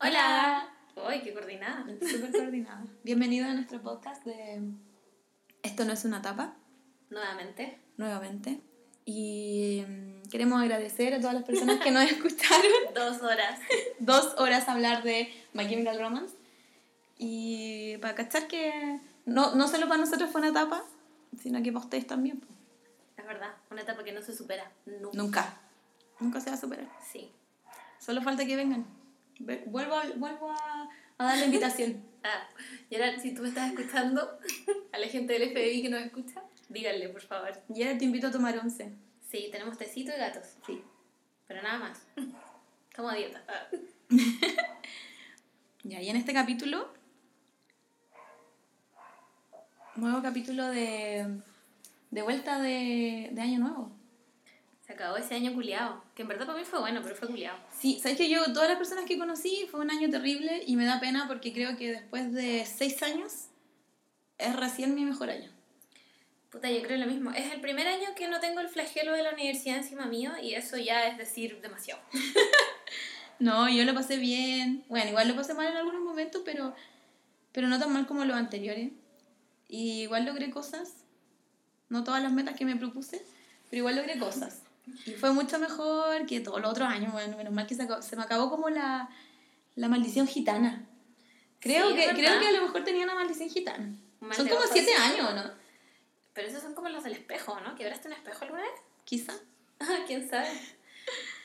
[0.00, 0.68] Hola.
[0.96, 1.84] Uy, qué coordinada.
[2.00, 2.84] Súper coordinada.
[3.04, 4.62] Bienvenido a nuestro podcast de
[5.62, 6.56] Esto no es una tapa,
[7.10, 7.78] Nuevamente.
[7.96, 8.60] nuevamente.
[9.04, 13.58] Y mm, queremos agradecer a todas las personas que nos escucharon Dos horas.
[13.98, 16.34] dos horas hablar de My Chemical Romance.
[17.16, 20.84] Y para cachar que no, no solo para nosotros fue una etapa,
[21.40, 22.40] sino que para ustedes también.
[23.16, 24.70] Es verdad, una etapa que no se supera.
[24.86, 25.16] Nunca.
[25.16, 25.60] Nunca.
[26.20, 26.88] Nunca se va a superar.
[27.12, 27.32] Sí.
[27.98, 28.86] Solo falta que vengan.
[29.38, 30.88] Vuelvo, a- vuelvo a,
[31.18, 32.06] a dar la invitación.
[32.24, 32.48] Ah,
[32.90, 34.38] y ahora, si tú me estás escuchando,
[34.92, 37.52] a la gente del FBI que nos escucha, díganle, por favor.
[37.72, 38.92] Y ahora te invito a tomar once.
[39.30, 40.56] Sí, tenemos tecito y gatos.
[40.66, 40.82] Sí.
[41.46, 42.02] Pero nada más.
[42.90, 43.44] Estamos a dieta.
[43.46, 43.68] Ah.
[45.84, 46.92] Ya, y en este capítulo,
[49.94, 51.40] nuevo capítulo de,
[52.10, 53.92] de vuelta de, de Año Nuevo.
[54.84, 56.02] Se acabó ese año culiado.
[56.16, 57.58] Que en verdad para mí fue bueno, pero fue culiado.
[57.78, 60.84] Sí, sabes que yo, todas las personas que conocí, fue un año terrible y me
[60.84, 63.46] da pena porque creo que después de seis años
[64.36, 65.50] es recién mi mejor año.
[66.50, 67.30] Puta, yo creo lo mismo.
[67.30, 70.54] Es el primer año que no tengo el flagelo de la universidad encima mío y
[70.54, 72.00] eso ya es decir demasiado.
[73.40, 74.84] No, yo lo pasé bien.
[74.88, 76.74] Bueno, igual lo pasé mal en algunos momentos, pero,
[77.52, 78.90] pero no tan mal como los anteriores.
[79.68, 80.94] Y igual logré cosas.
[81.88, 83.24] No todas las metas que me propuse,
[83.70, 84.62] pero igual logré cosas.
[85.06, 87.12] Y fue mucho mejor que todos los otros años.
[87.12, 89.08] Bueno, menos mal que se, acabó- se me acabó como la,
[89.74, 90.86] la maldición gitana.
[91.60, 93.92] Creo, Sí, que, creo que a lo mejor tenía una maldición gitana.
[94.20, 95.50] Mal Son como siete años, ¿no?
[96.32, 97.74] Pero esos son como los del espejo, ¿no?
[97.74, 98.72] ¿Quebraste un espejo alguna vez?
[99.04, 99.32] Quizá.
[99.80, 100.48] Ah, ¿Quién sabe?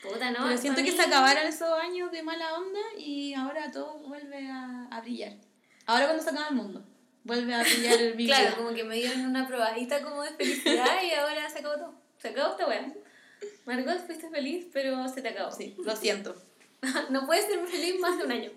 [0.02, 0.44] Puta, no.
[0.44, 3.98] pero siento pa' que mí- se acabaron esos años de mala onda y ahora todo
[4.00, 5.32] vuelve a, a brillar.
[5.86, 6.84] Ahora cuando se acaba el mundo,
[7.22, 11.00] vuelve a brillar el mi Claro, como que me dieron una probadita como de felicidad
[11.02, 11.94] y ahora se acabó todo.
[12.18, 12.92] Se acabó esta weá.
[13.64, 15.50] Margot, fuiste feliz, pero se te acabó.
[15.50, 16.34] Sí, lo siento.
[17.10, 18.50] no puedes ser feliz más de un año.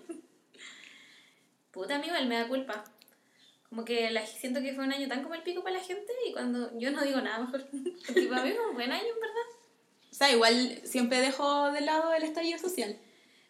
[1.70, 2.84] Puta, a mí igual me da culpa.
[3.68, 6.12] Como que la, siento que fue un año tan como el pico para la gente
[6.26, 7.66] y cuando yo no digo nada mejor.
[8.06, 10.10] Porque para mí fue un buen año, en verdad.
[10.10, 12.98] O sea, igual siempre dejo de lado el estallido social.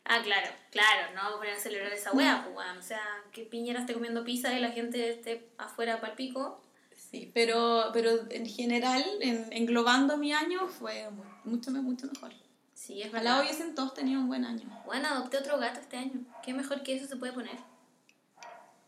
[0.04, 2.78] Ah, claro, claro, no vamos a celebrar esa wea, pues weón.
[2.78, 3.00] O sea,
[3.30, 6.60] que Piñera esté comiendo pizza y la gente esté afuera para el pico.
[6.96, 12.32] Sí, pero, pero en general, en, englobando mi año, fue mu- mucho, mucho mejor.
[12.74, 14.68] Sí, es Ojalá hubiesen todos tenido un buen año.
[14.86, 16.20] Bueno, adopté otro gato este año.
[16.44, 17.56] ¿Qué mejor que eso se puede poner?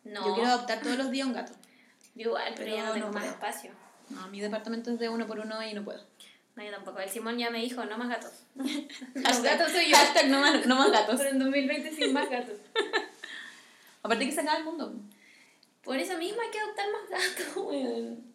[0.05, 1.53] No, Yo quiero adoptar todos los días un gato.
[2.15, 3.35] yo igual, pero, ya pero no tengo no más puedo.
[3.35, 3.71] espacio.
[4.11, 6.03] No, mi departamento es de uno por uno y no puedo.
[6.57, 7.01] No, yo tampoco.
[7.01, 8.33] El Simón ya me dijo, no más gatos.
[9.15, 9.97] Los gatos soy yo.
[9.97, 11.17] Hashtag no más, no más gatos.
[11.19, 12.57] Pero en 2020 sin más gatos.
[14.03, 14.95] Aparte que se acaba el mundo.
[15.83, 18.30] Por eso mismo hay que adoptar más gatos, weón.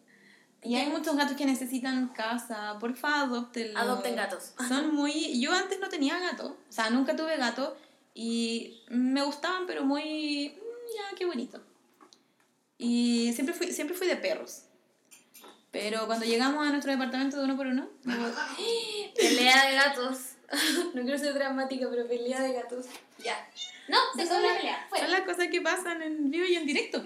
[0.62, 2.76] Y hay muchos gatos que necesitan casa.
[2.80, 3.80] Porfa, adoptenlos.
[3.80, 4.52] Adopten gatos.
[4.68, 5.40] Son muy...
[5.40, 6.56] Yo antes no tenía gato.
[6.68, 7.76] O sea, nunca tuve gato.
[8.14, 10.48] Y me gustaban, pero muy...
[10.56, 11.62] mm, Ya, qué bonito.
[12.78, 14.62] Y siempre fui, siempre fui de perros.
[15.70, 17.88] Pero cuando llegamos a nuestro departamento de uno por uno...
[19.16, 20.18] Pelea de gatos.
[20.94, 22.86] No quiero ser dramática, pero pelea de gatos.
[23.18, 23.48] Ya.
[23.88, 24.88] No, se acabó la pelea.
[24.96, 27.02] Son las cosas que pasan en vivo y en directo.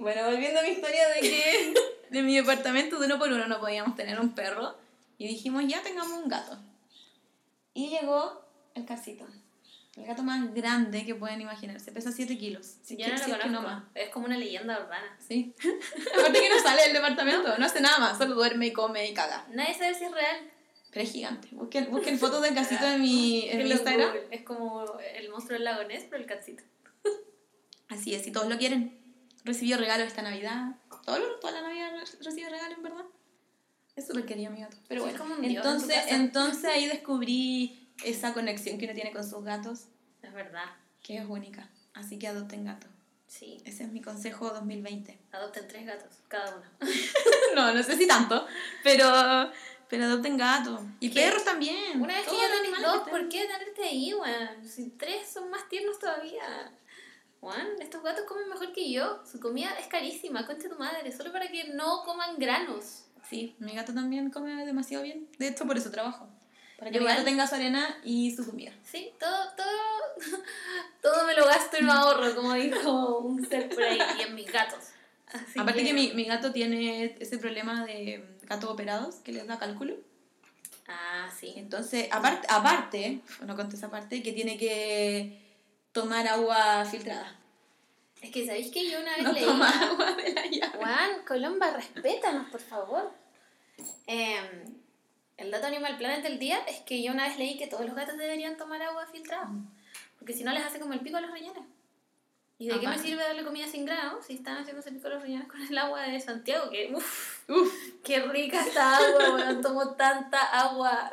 [0.00, 1.74] Bueno, volviendo a mi historia de que
[2.10, 4.76] de mi departamento de uno por uno no podíamos tener un perro.
[5.18, 6.58] Y dijimos, ya tengamos un gato.
[7.74, 8.44] Y llegó
[8.74, 9.26] el casito.
[9.96, 11.92] El gato más grande que pueden imaginarse.
[11.92, 12.76] Pesa 7 kilos.
[12.82, 13.84] Si que- no si lo más.
[13.94, 15.16] Es como una leyenda urbana.
[15.26, 15.54] Sí.
[16.18, 17.58] Aparte que no sale del departamento.
[17.58, 18.16] No hace nada más.
[18.16, 19.46] Solo duerme y come y caga.
[19.52, 20.50] Nadie sabe si es real.
[20.90, 21.48] Pero es gigante.
[21.52, 24.08] Busquen, busquen fotos del casito en mi, en mi Instagram.
[24.08, 24.26] Google.
[24.30, 26.62] Es como el monstruo del lago Ness, pero el catcito.
[27.88, 28.98] Así es, y todos lo quieren.
[29.44, 30.76] Recibió regalos esta Navidad.
[31.04, 33.04] Todo lo- toda la Navidad re- recibe regalos, en verdad.
[33.96, 34.76] Es súper querido mi gato.
[34.88, 39.86] Pero bueno, en entonces, entonces ahí descubrí esa conexión que uno tiene con sus gatos,
[40.22, 40.64] Es verdad.
[41.02, 41.68] que es única.
[41.94, 42.86] Así que adopten gato.
[43.26, 43.58] Sí.
[43.64, 45.18] Ese es mi consejo 2020.
[45.32, 46.64] Adopten tres gatos, cada uno.
[47.54, 48.46] no, no sé si tanto,
[48.82, 49.06] pero,
[49.88, 50.84] pero adopten gato.
[51.00, 51.20] Y ¿Qué?
[51.22, 52.00] perros también.
[52.00, 54.66] Una vez que ya tenés dos, ¿por qué tenerte ahí, weón?
[54.68, 56.72] Si tres son más tiernos todavía.
[57.40, 59.20] Juan, estos gatos comen mejor que yo.
[59.30, 63.04] Su comida es carísima, concha tu madre, solo para que no coman granos.
[63.28, 65.26] Sí, mi gato también come demasiado bien.
[65.38, 66.28] De hecho, por eso trabajo.
[66.78, 67.32] Para que Yo mi gato igual.
[67.32, 68.72] tenga su arena y su comida.
[68.84, 69.66] Sí, todo, todo,
[71.02, 74.34] todo me lo gasto y no ahorro, como dijo un ser por ahí, y en
[74.34, 74.84] mis gatos.
[75.26, 79.58] Así Aparte que mi, mi gato tiene ese problema de gatos operados que les da
[79.58, 79.94] cálculo.
[80.88, 81.54] Ah, sí.
[81.56, 85.38] Entonces, aparte, aparte, no conté esa parte, que tiene que
[85.92, 87.36] tomar agua filtrada.
[88.20, 89.44] Es que, ¿sabéis que yo una vez No leí...
[89.44, 90.76] toma agua de la llave.
[90.78, 93.10] Juan, Colomba, respétanos, por favor.
[94.06, 94.38] Eh,
[95.38, 97.94] El dato Animal Planet del día es que yo una vez leí que todos los
[97.94, 99.48] gatos deberían tomar agua filtrada.
[100.18, 101.62] Porque si no les hace como el pico a los riñones.
[102.58, 105.12] ¿Y de qué me sirve darle comida sin grano si están haciendo ese pico a
[105.12, 106.68] los riñones con el agua de Santiago?
[106.68, 107.72] Que uff, Uf.
[108.04, 109.62] qué rica esta agua, weón.
[109.62, 111.10] Tomo tanta agua.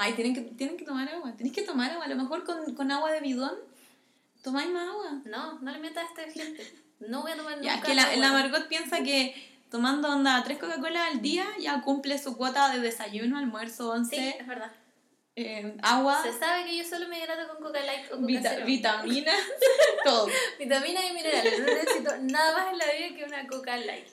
[0.00, 1.32] Ay, tienen que, tienen que tomar agua.
[1.36, 2.04] Tienes que tomar agua.
[2.04, 3.52] A lo mejor con, con agua de bidón
[4.42, 5.20] tomáis más agua.
[5.26, 6.72] No, no le metas a esta gente.
[7.00, 8.16] No voy a tomar Ya, nunca que la, agua.
[8.16, 9.34] la Margot piensa que
[9.70, 14.34] tomando onda tres Coca-Cola al día ya cumple su cuota de desayuno, almuerzo, once, Sí,
[14.38, 14.72] es verdad.
[15.36, 18.50] eh, agua, Se sabe que yo solo me hidrato con Coca Light o Coca vita-
[18.54, 18.66] Cero.
[18.66, 19.36] vitaminas,
[20.04, 20.28] todo.
[20.58, 21.58] Vitaminas y minerales.
[21.60, 24.06] No necesito nada más en la vida que una Coca Light.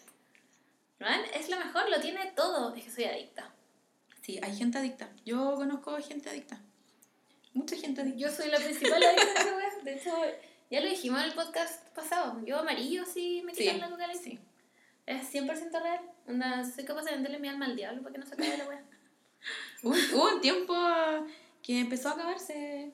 [1.00, 1.08] ¿No?
[1.34, 2.74] Es lo mejor, lo tiene todo.
[2.76, 3.52] Es que soy adicta.
[4.26, 5.08] Sí, hay gente adicta.
[5.24, 6.60] Yo conozco gente adicta.
[7.54, 8.18] Mucha gente adicta.
[8.18, 9.70] Yo soy la principal adicta de esa wea.
[9.84, 10.12] De hecho,
[10.72, 12.44] ya lo dijimos en el podcast pasado.
[12.44, 14.40] Yo amarillo sí me quitan la Coca sí.
[15.06, 16.00] Es 100% real.
[16.28, 18.68] Onda, soy capaz de venderle mi alma al diablo para que no se acabe la
[18.68, 18.84] wea.
[19.84, 20.74] Hubo, un tiempo
[21.62, 22.94] que empezó a acabarse,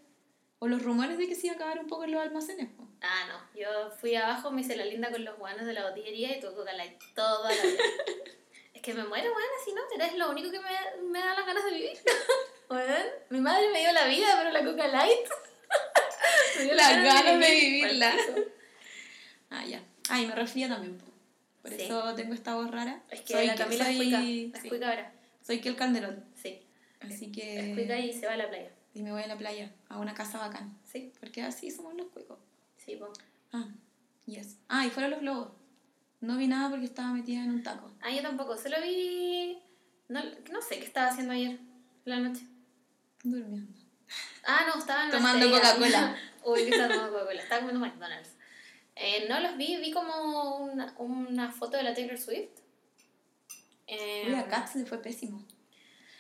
[0.59, 2.67] o los rumores de que se iba a acabar un poco en los almacenes.
[2.73, 2.85] po.
[2.99, 3.57] Ah, no.
[3.57, 6.55] Yo fui abajo, me hice la linda con los guanos de la botillería y tuve
[6.55, 7.83] Coca Light toda la vida.
[8.81, 9.81] es que me muero, weón, así no.
[10.03, 11.97] Eres lo único que me, me da las ganas de vivir.
[13.29, 15.19] Mi madre me dio la vida, pero la Coca Light.
[16.57, 18.11] me dio Las ganas de vivirla.
[18.11, 18.49] Palpico.
[19.51, 19.83] Ah, ya.
[20.09, 20.97] Ay, me resfría también.
[20.97, 21.05] po.
[21.61, 21.83] Por Sí.
[21.83, 23.03] eso tengo esta voz rara.
[23.11, 24.23] Es que soy, la Camila es cuica.
[24.23, 25.13] Es cuica ahora.
[25.45, 26.25] soy que el Calderón.
[26.41, 26.65] Sí.
[27.01, 27.99] Así Es cuica que...
[28.01, 28.71] y se va a la playa.
[28.93, 30.77] Y me voy a la playa, a una casa bacán.
[30.91, 31.13] Sí.
[31.19, 32.39] Porque así somos los cuicos.
[32.77, 33.11] Sí, po.
[33.53, 33.67] Ah,
[34.25, 34.57] yes.
[34.69, 35.49] Ah, y fueron los globos.
[36.21, 37.91] No vi nada porque estaba metida en un taco.
[38.01, 38.55] Ah, yo tampoco.
[38.55, 39.59] Solo vi.
[40.07, 40.21] No,
[40.51, 41.59] no sé qué estaba haciendo ayer.
[42.05, 42.45] La noche.
[43.23, 43.73] Durmiendo.
[44.45, 45.49] Ah, no, estaba en Tomando.
[45.51, 46.15] Coca-Cola.
[46.45, 47.41] Uy, que estaba tomando Coca-Cola.
[47.41, 48.29] Estaba comiendo McDonald's.
[48.95, 52.59] Eh, no los vi, vi como una, una foto de la Taylor Swift.
[53.87, 55.45] Eh, Uy, a Cats le fue pésimo.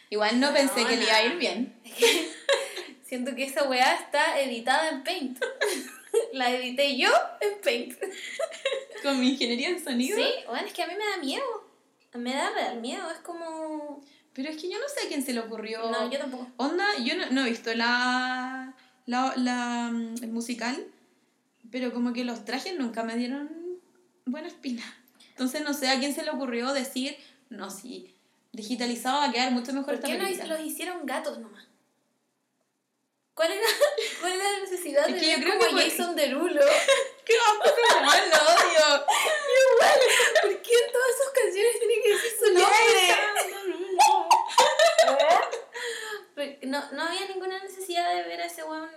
[0.09, 1.79] Igual no pensé que le iba a ir bien.
[3.05, 5.39] Siento que esa weá está editada en Paint.
[6.33, 7.09] la edité yo
[7.39, 7.93] en Paint.
[9.03, 10.17] Con mi ingeniería en sonido.
[10.17, 11.71] Sí, bueno, es que a mí me da miedo.
[12.13, 14.01] Me da real miedo, es como...
[14.33, 15.91] Pero es que yo no sé a quién se le ocurrió.
[15.91, 16.47] No, yo tampoco.
[16.57, 18.75] Onda, yo no, no he visto la,
[19.05, 20.87] la, la, mm, el musical,
[21.69, 23.49] pero como que los trajes nunca me dieron
[24.25, 24.83] buena espina.
[25.29, 27.17] Entonces no sé a quién se le ocurrió decir,
[27.49, 28.13] no, si
[28.53, 31.67] digitalizado va a quedar mucho mejor ¿Por esta qué no los hicieron gatos nomás?
[33.41, 33.65] ¿Cuál era,
[34.21, 36.61] cuál era la necesidad Es de ver como que Jason Derulo?
[37.25, 37.33] ¡Qué
[37.99, 38.85] man, lo odio!
[39.73, 39.99] Igual,
[40.43, 42.77] ¿por qué en todas sus canciones tiene que decir su nombre?
[46.67, 48.91] No, no había ninguna necesidad de ver a ese weón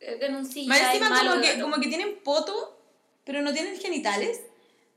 [0.00, 2.82] eh, en un CGI Más encima como que, como que tienen poto,
[3.24, 4.40] pero no tienen genitales.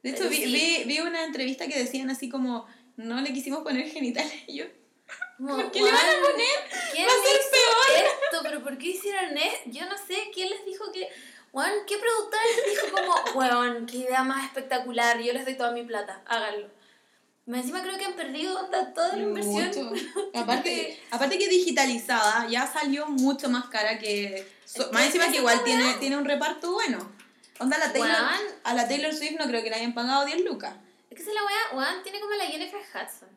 [0.04, 0.46] De hecho, vi, sí.
[0.46, 2.66] vi, vi una entrevista que decían así como,
[2.96, 4.32] no le quisimos poner genitales.
[4.48, 4.66] Y yo,
[5.38, 6.92] Como, ¿por qué le van a poner?
[6.94, 8.40] ¿Quién Va a ser hizo esto?
[8.44, 9.62] ¿Pero por qué hicieron esto?
[9.66, 11.10] Yo no sé, ¿quién les dijo que...
[11.52, 15.72] Weón, ¿qué productora les dijo como, weón, qué idea más espectacular, yo les doy toda
[15.72, 16.70] mi plata, háganlo?
[17.46, 19.90] Más Encima creo que han perdido onda, toda la inversión.
[19.90, 19.94] Mucho.
[20.34, 24.46] aparte, aparte que digitalizada ya salió mucho más cara que...
[24.66, 27.10] so- más encima que igual tiene, tiene un reparto bueno.
[27.60, 28.42] Onda, la Taylor, Weón.
[28.64, 30.74] a la Taylor Swift no creo que le hayan pagado 10 lucas.
[31.10, 33.30] Es que esa es la weá, weón, tiene como la Jennifer Hudson.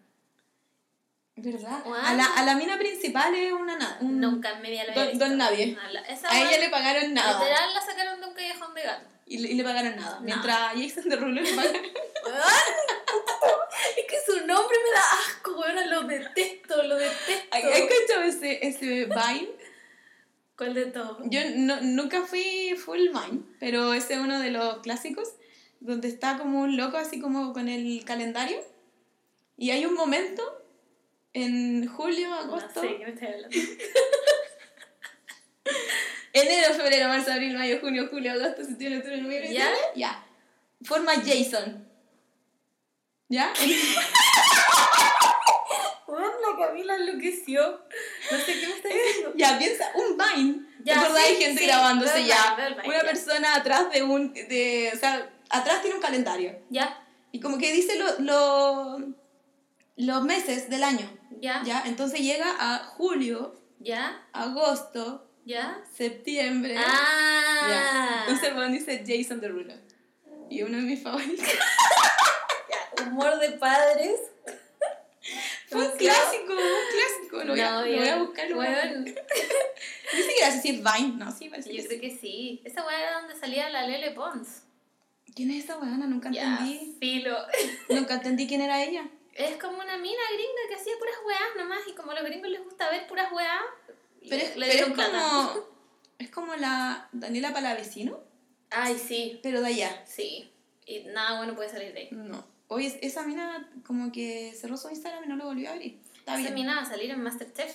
[1.40, 1.82] ¿Verdad?
[2.04, 3.76] A la, a la mina principal es una...
[3.78, 5.24] na- un- Nunca en media la había visto.
[5.24, 5.78] don nadie.
[5.92, 7.38] La- Esa A ella le pagaron nada.
[7.38, 9.06] Literal la sacaron de un callejón de gato.
[9.26, 10.16] Y le, y le pagaron nada.
[10.16, 10.22] No.
[10.22, 11.82] Mientras a Jason Derulo le pagaron...
[13.96, 17.48] Es que su nombre me da asco, weón, lo detesto, lo detesto.
[17.56, 19.48] ¿Has escuchado ese, ese Vine?
[20.56, 21.18] ¿Cuál de todos?
[21.26, 25.28] Yo no, nunca fui full Vine, pero ese es uno de los clásicos,
[25.80, 28.58] donde está como un loco así como con el calendario.
[29.56, 30.42] Y hay un momento
[31.44, 33.56] en julio, agosto, No sé, ¿qué me estás hablando?
[36.32, 39.70] enero, febrero, marzo, abril, mayo, junio, julio, agosto, septiembre, octubre, noviembre, ¿Ya?
[39.94, 40.24] Ya.
[40.84, 41.86] Forma Jason.
[43.28, 43.52] ¿Ya?
[46.08, 47.82] La Camila enloqueció.
[48.30, 49.32] No sé qué me está diciendo.
[49.36, 50.66] Ya, piensa, un Vine.
[50.82, 51.22] Ya, ¿Te acordás?
[51.26, 52.54] sí, Hay gente sí, grabándose ya.
[52.56, 53.04] Vine, Vine, Una ya.
[53.04, 54.32] persona atrás de un.
[54.32, 56.58] De, o sea, atrás tiene un calendario.
[56.70, 59.14] Ya, Y como que dice lo, lo-
[59.98, 61.10] los meses del año.
[61.40, 61.82] ya, ¿Ya?
[61.86, 65.80] Entonces llega a julio, ya, agosto, ya.
[65.94, 66.74] septiembre.
[66.74, 66.82] Ya.
[66.86, 68.24] Ah.
[68.26, 69.74] Entonces el weón dice Jason Derulo.
[70.50, 71.46] Y uno de mis favoritos.
[73.06, 74.18] Humor de padres.
[75.68, 77.44] Fue un clásico, un clásico.
[77.44, 77.88] Lo voy, No, a ya.
[77.88, 78.46] Lo voy a buscar.
[79.04, 81.16] Ni siquiera sé si es Vine.
[81.18, 82.08] No, sí, parece Yo que creo sí.
[82.08, 82.62] que sí.
[82.64, 84.62] Esa weá era donde salía la Lele Pons.
[85.34, 86.06] ¿Quién es esa weona?
[86.06, 86.96] Nunca Ya, entendí.
[86.98, 87.36] filo.
[87.90, 89.08] Nunca entendí quién era ella.
[89.38, 92.50] Es como una mina gringa que hacía puras weas nomás y como a los gringos
[92.50, 93.62] les gusta ver puras weas,
[94.28, 95.68] Pero es, le pero es como.
[96.18, 98.18] Es como la Daniela Palavecino,
[98.70, 100.02] Ay, sí, pero de allá.
[100.04, 100.52] sí.
[100.84, 102.08] Y nada bueno puede salir de ahí.
[102.10, 102.44] No.
[102.66, 106.00] Oye, esa mina como que cerró su Instagram y no lo volvió a abrir.
[106.16, 106.54] Está Esa bien.
[106.54, 107.72] mina va a salir en Masterchef.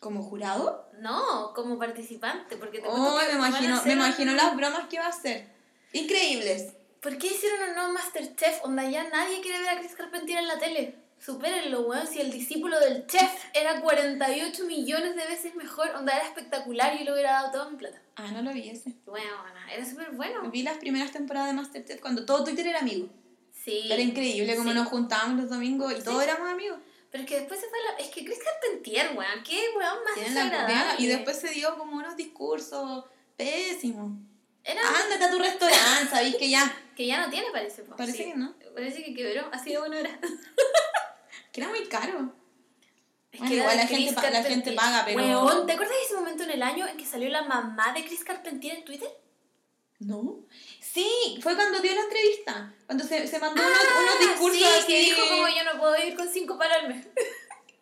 [0.00, 0.90] ¿Como jurado?
[1.00, 5.08] No, como participante, porque te Oh, me imagino, me imagino las bromas que va a
[5.08, 5.48] hacer.
[5.92, 6.74] Increíbles.
[7.00, 8.64] ¿Por qué hicieron un nuevo Masterchef?
[8.64, 10.94] Onda ya nadie quiere ver a Chris Carpentier en la tele.
[11.18, 12.06] Supérenlo, weón.
[12.06, 16.98] Si el discípulo del chef era 48 millones de veces mejor, onda era espectacular y
[17.00, 18.00] yo le hubiera dado toda mi plata.
[18.16, 18.94] Ah, no lo vi ese.
[19.06, 19.30] Bueno,
[19.72, 20.48] era súper bueno.
[20.50, 23.08] Vi las primeras temporadas de Masterchef cuando todo Twitter era amigo.
[23.52, 23.88] Sí.
[23.90, 24.76] Era increíble como Sí.
[24.76, 26.78] nos juntábamos los domingos y todos éramos amigos.
[27.10, 28.04] Pero es que después se fue la...
[28.04, 29.42] Es que Chris Carpentier, weón.
[29.44, 31.02] Qué weón más desagradable.
[31.02, 33.04] y después se dio como unos discursos
[33.36, 34.12] pésimos.
[34.68, 34.82] Era...
[34.86, 36.82] Ándate a tu restaurante, sabéis que ya.
[36.96, 37.82] Que ya no tiene, parece.
[37.82, 38.24] Parece Sí.
[38.24, 38.54] que no.
[38.74, 39.48] Parece que quebró.
[39.52, 40.18] Así de bueno era.
[41.52, 42.32] Que era muy caro.
[43.32, 46.04] Es Bueno, era igual la gente pa- la gente paga, pero- Weón, ¿te acuerdas de
[46.04, 49.08] ese momento en el año en que salió la mamá de Chris Carpentier en Twitter?
[50.00, 50.40] ¿No?
[50.80, 52.72] Sí, fue cuando dio la entrevista.
[52.86, 54.86] Cuando se, se mandó unos, unos Ah, discursos sí, así.
[54.86, 56.76] que dijo como yo no puedo vivir con cinco para.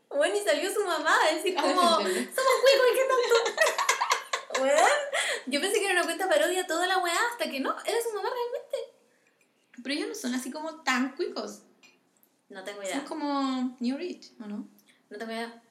[0.08, 3.62] Bueno, y salió su mamá a decir A como, somos cuicos, ¿qué tanto?
[5.46, 8.14] Yo pensé que era una cuenta parodia toda la weá, hasta que no, era su
[8.14, 8.76] mamá realmente.
[9.82, 11.62] Pero ellos no son así como tan cuicos.
[12.48, 14.68] No tengo Son idea, como New Rich, ¿o no?
[15.10, 15.62] no tengo idea.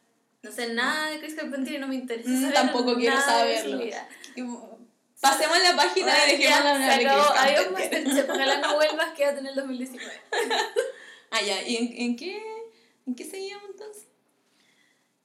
[0.43, 3.79] No sé nada de Chris Carpentier y no me interesa Mm, tampoco quiero saberlo.
[5.19, 6.97] Pasemos la página Bueno, y dejemos ya, de.
[6.97, 7.71] Chris Adiós, Carpenter.
[7.71, 8.29] Masterchef.
[8.29, 10.21] Ojalá no vuelvas, quédate en el 2019.
[11.31, 11.63] Ah, ya.
[11.63, 12.43] ¿Y en, en qué,
[13.07, 14.05] en qué seguíamos entonces?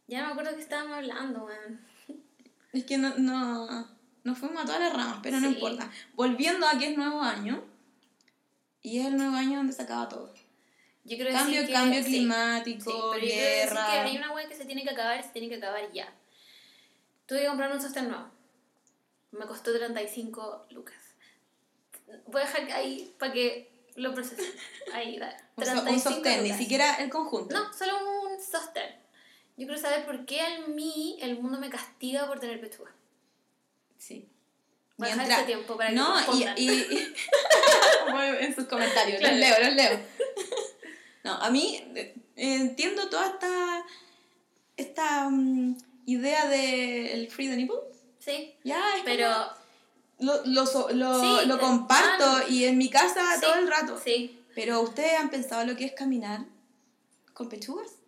[0.06, 1.89] Ya no me acuerdo que estábamos hablando, weón.
[2.72, 3.88] Es que no, no,
[4.24, 5.54] nos fuimos a todas las ramas, pero no Sí.
[5.54, 5.90] importa.
[6.14, 7.64] Volviendo a que es nuevo año,
[8.82, 10.32] y es el nuevo año donde se acaba todo.
[11.04, 13.86] Yo quiero Cambio, que, cambio sí, climático, Sí, decir guerra.
[13.86, 16.12] que hay una weá que se tiene que acabar y se tiene que acabar ya.
[17.26, 18.26] Tuve que comprar un sostén nuevo.
[19.32, 20.96] Me costó 35 lucas.
[22.26, 24.46] Voy a dejar ahí para que lo procesen.
[24.92, 25.24] Ahí, so-
[25.56, 26.58] 35 un sostén, ni lucas.
[26.58, 27.54] siquiera el conjunto.
[27.54, 28.99] No, solo un sostén.
[29.60, 32.90] Yo quiero saber por qué a mí el mundo me castiga por tener pechuga.
[33.98, 34.26] Sí.
[34.96, 37.14] Voy a dejar ese tiempo para que no, y, y, y-
[38.40, 39.36] en sus comentarios, Claro.
[39.36, 40.00] los leo, los leo.
[41.24, 43.84] No, a mí eh, entiendo toda esta,
[44.78, 45.76] esta mm,
[46.06, 47.76] idea del free the nipple.
[48.18, 49.28] Sí, Ya, es pero...
[49.30, 49.60] como-
[50.20, 54.00] lo, lo, lo, Sí, lo comparto ah, y en mi casa sí, todo el rato.
[54.02, 54.38] Sí.
[54.54, 56.46] Pero ¿ustedes han pensado lo que es caminar
[57.34, 57.99] con pechugas?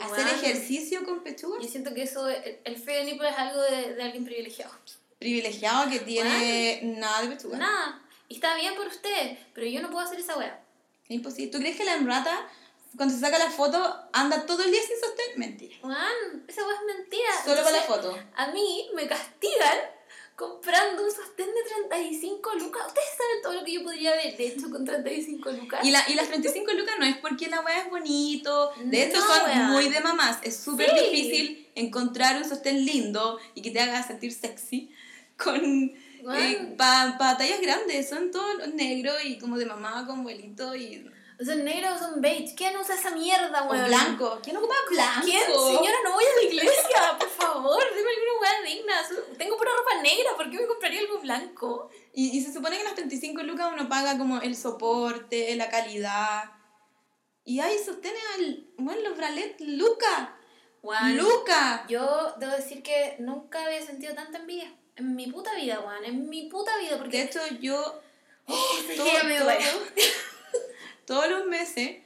[0.00, 1.62] ¿Hacer ejercicio con pechugas?
[1.62, 4.72] Yo siento que eso, el el free nipple es algo de, de alguien privilegiado.
[5.18, 7.58] Privilegiado que tiene nada de pechuga.
[7.58, 8.02] Nada.
[8.28, 10.62] Y está bien por usted, pero yo no puedo hacer esa wea.
[11.04, 11.50] Es imposible.
[11.50, 12.48] ¿Tú crees que la emrata,
[12.96, 15.38] cuando se saca la foto, anda todo el día sin sostén?
[15.38, 15.76] Mentira.
[15.82, 17.30] Weón, esa wea es mentira.
[17.44, 18.18] Solo para la Entonces, foto.
[18.36, 19.78] A mí me castigan
[20.38, 22.86] comprando un sostén de 35 lucas.
[22.86, 25.80] Ustedes saben todo lo que yo podría haber hecho con 35 lucas.
[25.84, 28.70] Y, la, y las 35 lucas no es porque la weá es bonito.
[28.84, 30.38] De hecho, No, son muy de mamás.
[30.44, 31.04] Es súper Sí.
[31.10, 34.90] difícil encontrar un sostén lindo y que te haga sentir sexy
[35.36, 35.92] con
[36.22, 36.74] Weón.
[36.76, 38.08] para tallas grandes.
[38.08, 41.04] Son todos negros y como de mamá con abuelito y
[41.44, 42.54] ¿Son negros o son beige?
[42.56, 43.86] ¿Quién usa esa mierda, o weón?
[43.86, 44.40] blanco.
[44.42, 45.20] ¿Quién ocupa blanco?
[45.24, 45.42] ¿Quién?
[45.46, 49.36] Señora, no voy a la iglesia, por favor, dime alguna weá digna.
[49.38, 51.90] Tengo pura ropa negra, ¿por qué me compraría algo blanco?
[52.12, 55.70] Y, y se supone que en las 35 lucas uno paga como el soporte, la
[55.70, 56.50] calidad.
[57.44, 58.66] Y ahí sostiene al.
[58.76, 60.34] Bueno, los bralets, Luca.
[61.14, 61.86] Luca.
[61.88, 64.74] Yo debo decir que nunca había sentido tanta envidia.
[64.96, 66.04] En mi puta vida, weón.
[66.04, 66.92] En mi puta vida.
[66.92, 67.22] De Porque.
[67.22, 68.00] hecho, yo.
[68.48, 69.48] Sí, todo- todo-
[71.08, 72.02] todos los meses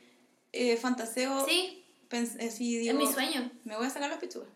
[0.52, 1.44] eh, fantaseo.
[1.44, 3.50] Sí, eh, es mi sueño.
[3.64, 4.48] Me voy a sacar las pechugas.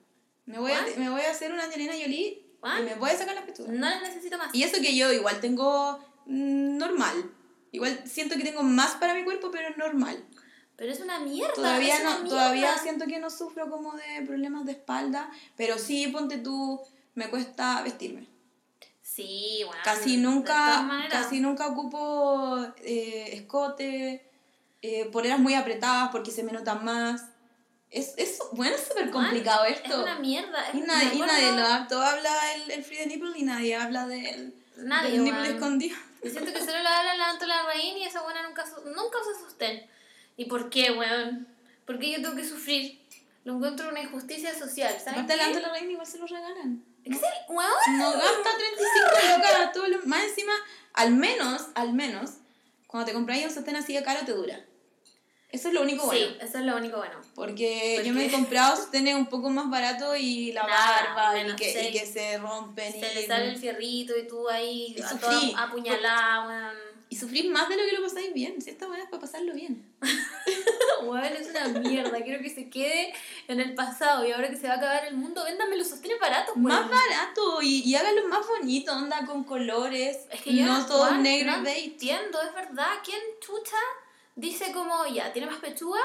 [0.44, 2.78] Me voy, a, me voy a hacer una Angelina Jolie ¿What?
[2.78, 3.72] y me voy a sacar las pechugas.
[3.72, 4.54] No las necesito más.
[4.54, 7.32] Y eso que yo igual tengo mm, normal.
[7.72, 10.24] Igual siento que tengo más para mi cuerpo, pero es normal.
[10.76, 11.52] Pero es una mierda.
[11.52, 12.28] Todavía no, mierda.
[12.28, 16.80] todavía siento que no sufro como de problemas de espalda, pero sí, ponte tú,
[17.16, 18.28] me cuesta vestirme.
[19.02, 19.82] Sí, weón.
[19.82, 24.25] Casi nunca, casi nunca ocupo eh, escote,
[24.86, 27.22] eh, poleras muy apretadas porque se me notan más.
[27.90, 29.88] Es, es bueno, es súper complicado Weón, esto.
[29.88, 30.64] Es una mierda.
[30.72, 34.06] Y es- nadie, y nadie lo habla, el, el free the nipple y nadie habla
[34.06, 35.96] del, Nadie, del nipple escondido.
[36.22, 39.40] Yo siento que solo lo habla la Antola Rain y esa buena nunca, nunca usa
[39.40, 39.86] sostén.
[40.36, 41.46] ¿Y por qué, weón?
[41.84, 43.00] ¿Por qué yo tengo que sufrir?
[43.44, 45.20] Lo encuentro una injusticia social, ¿sabes?
[45.20, 46.84] Aparte, la reina igual se lo regalan.
[47.04, 47.28] ¿En serio?
[47.48, 47.98] Weón.
[47.98, 50.52] No gasta 35 lucas todo lo más encima,
[50.94, 52.32] al menos, al menos,
[52.88, 54.64] cuando te compras un sostén así de caro te dura.
[55.50, 56.26] Eso es lo único bueno.
[56.26, 57.14] Sí, eso es lo único bueno.
[57.34, 61.40] Porque, ¿Por yo me he comprado sostenes un poco más barato y la Nada, barba
[61.40, 62.00] y que, y seis.
[62.00, 62.92] que se rompen.
[62.92, 65.18] Se y, le sale el fierrito y tú ahí Y sufrí.
[65.20, 66.74] todo apuñalada,
[67.08, 68.60] y sufrís más de lo que lo pasáis bien.
[68.60, 69.88] Si esta buena es para pasarlo bien.
[71.04, 72.20] Weón, es una mierda.
[72.22, 73.14] Quiero que se quede
[73.46, 76.18] en el pasado y ahora que se va a acabar el mundo, véndame los sostenes
[76.18, 76.66] baratos, weón.
[76.66, 80.18] Más barato y, y háganlo más bonito, onda con colores.
[80.32, 82.94] Es que yo no todo weón, negro no y entiendo, es verdad.
[83.04, 83.76] ¿Quién chucha
[84.36, 86.00] dice como, ya, tiene más pechuga?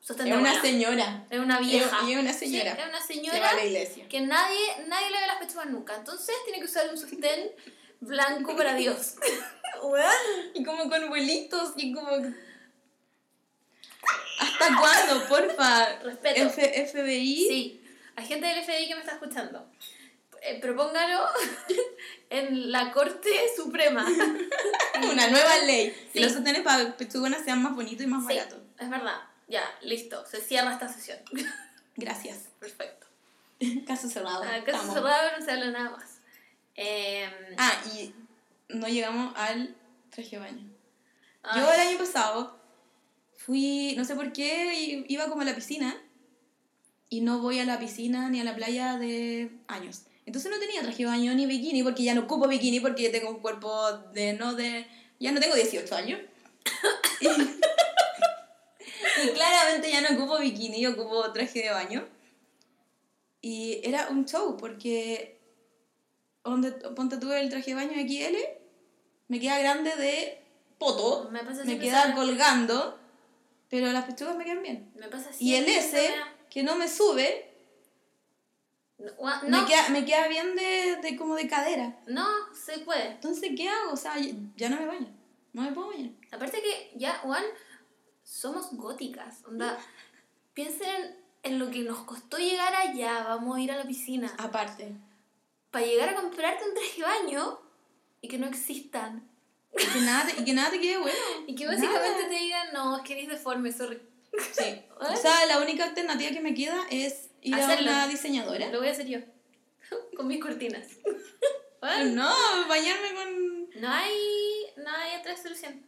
[0.00, 1.26] Sostén Es una señora.
[1.30, 1.98] Es una vieja.
[2.06, 2.72] Y es una Sí, señora.
[2.72, 4.08] es una Se va señora a la iglesia.
[4.08, 5.94] que nadie, nadie le ve las pechugas nunca.
[5.96, 7.50] Entonces tiene que usar un sostén
[8.00, 9.14] blanco para Dios.
[10.54, 12.10] Y como con vuelitos y como...
[14.38, 15.98] ¿Hasta cuándo, porfa?
[16.00, 16.42] Respeto.
[16.42, 17.46] F- FBI.
[17.48, 17.84] Sí,
[18.16, 19.70] hay gente del FBI que me está escuchando.
[20.42, 21.26] Eh, propóngalo
[22.30, 24.06] en la Corte Suprema.
[25.12, 25.90] Una nueva ley.
[25.90, 26.08] Sí.
[26.14, 28.58] Que los sostenes para pechugonas sean más bonitos y más Sí, baratos.
[28.78, 29.20] es verdad.
[29.48, 30.24] Ya, listo.
[30.26, 31.18] Se cierra esta sesión.
[31.96, 32.48] Gracias.
[32.58, 33.06] Perfecto.
[33.86, 34.42] Caso cerrado.
[34.42, 34.94] Ah, Caso Estamos.
[34.94, 36.18] cerrado, no se habla nada más.
[36.74, 38.14] Em, Ah, y
[38.68, 39.76] no llegamos al
[40.08, 40.70] traje de baño.
[41.42, 42.58] ay, Yo el año pasado
[43.36, 45.94] fui, no sé por qué, iba como a la piscina
[47.10, 50.02] y no voy a la piscina ni a la playa de años.
[50.30, 53.10] Entonces no tenía traje de baño ni bikini porque ya no ocupo bikini porque ya
[53.10, 54.86] tengo un cuerpo de no de...
[55.18, 56.20] Ya no tengo 18 años.
[57.20, 57.26] y,
[59.26, 62.06] y claramente ya no ocupo bikini, ocupo traje de baño.
[63.42, 65.40] Y era un show porque
[66.44, 68.36] donde ponte tú el traje de baño XL,
[69.26, 70.40] me queda grande de
[70.78, 73.00] poto, Me me queda esa- colgando,
[73.68, 74.92] pero las pechugas me quedan bien.
[74.94, 76.08] me pasa Y el S,
[76.48, 77.49] que no me sube,
[79.00, 81.98] No, me, queda, me queda bien de, de como de cadera.
[82.06, 83.12] no se puede.
[83.12, 83.92] Entonces, ¿qué hago?
[83.92, 84.14] O sea,
[84.56, 85.08] ya- no me baño.
[85.52, 86.10] No me puedo bañar.
[86.30, 87.42] Aparte que ya, Juan,
[88.22, 89.42] somos góticas.
[89.46, 89.78] Onda,
[90.54, 93.24] piensen en lo que nos costó llegar allá.
[93.24, 94.32] Vamos a ir a la piscina.
[94.38, 94.94] Aparte.
[95.70, 97.60] Para llegar a comprarte un traje de baño
[98.20, 99.28] y que no existan.
[99.72, 101.16] Y que nada te, y que nada te quede bueno.
[101.46, 102.28] Y que básicamente Nada.
[102.28, 104.00] te digan, no, es que eres deforme, sorry.
[104.52, 104.82] Sí.
[105.00, 107.90] O sea, la única alternativa que me queda es ir Hacerlo.
[107.90, 108.68] a una diseñadora.
[108.70, 109.18] Lo voy a hacer yo.
[110.16, 110.86] Con mis cortinas.
[111.82, 112.28] No,
[112.68, 113.80] bañarme con...
[113.80, 114.12] no hay,
[114.76, 115.82] no hay otra solución.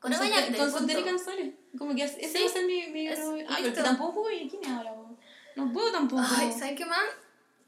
[0.00, 1.54] Con, Con, bañarte, con y calzones.
[1.78, 2.88] Como que ese Sí, va a ser mi...
[2.88, 4.92] mi es- ah, pero que tampoco puedo bikini ahora.
[4.92, 5.16] po.
[5.54, 6.22] No puedo tampoco.
[6.36, 7.04] Ay, ¿saben qué más?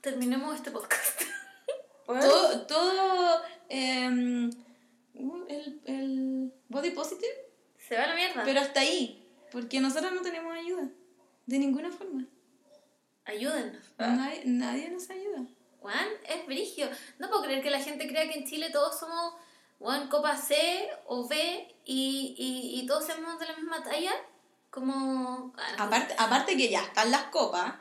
[0.00, 1.22] Terminemos este podcast.
[2.07, 4.50] todo, todo em,
[5.48, 7.33] el, el body positive,
[7.79, 8.42] Se va a la mierda.
[8.44, 10.88] pero hasta ahí, porque nosotros no tenemos ayuda,
[11.46, 12.27] de ninguna forma.
[13.25, 13.83] Ayúdennos.
[13.99, 15.45] Nadie, nadie nos ayuda.
[15.81, 16.89] Juan, es brigio.
[17.19, 19.35] No puedo creer que la gente crea que en Chile todos somos
[19.79, 21.37] Juan, copa C o B
[21.85, 24.13] y, y, y todos somos de la misma talla.
[24.71, 25.53] Como.
[25.57, 25.85] Ah, no.
[25.85, 27.75] Aparte, aparte que ya están las copas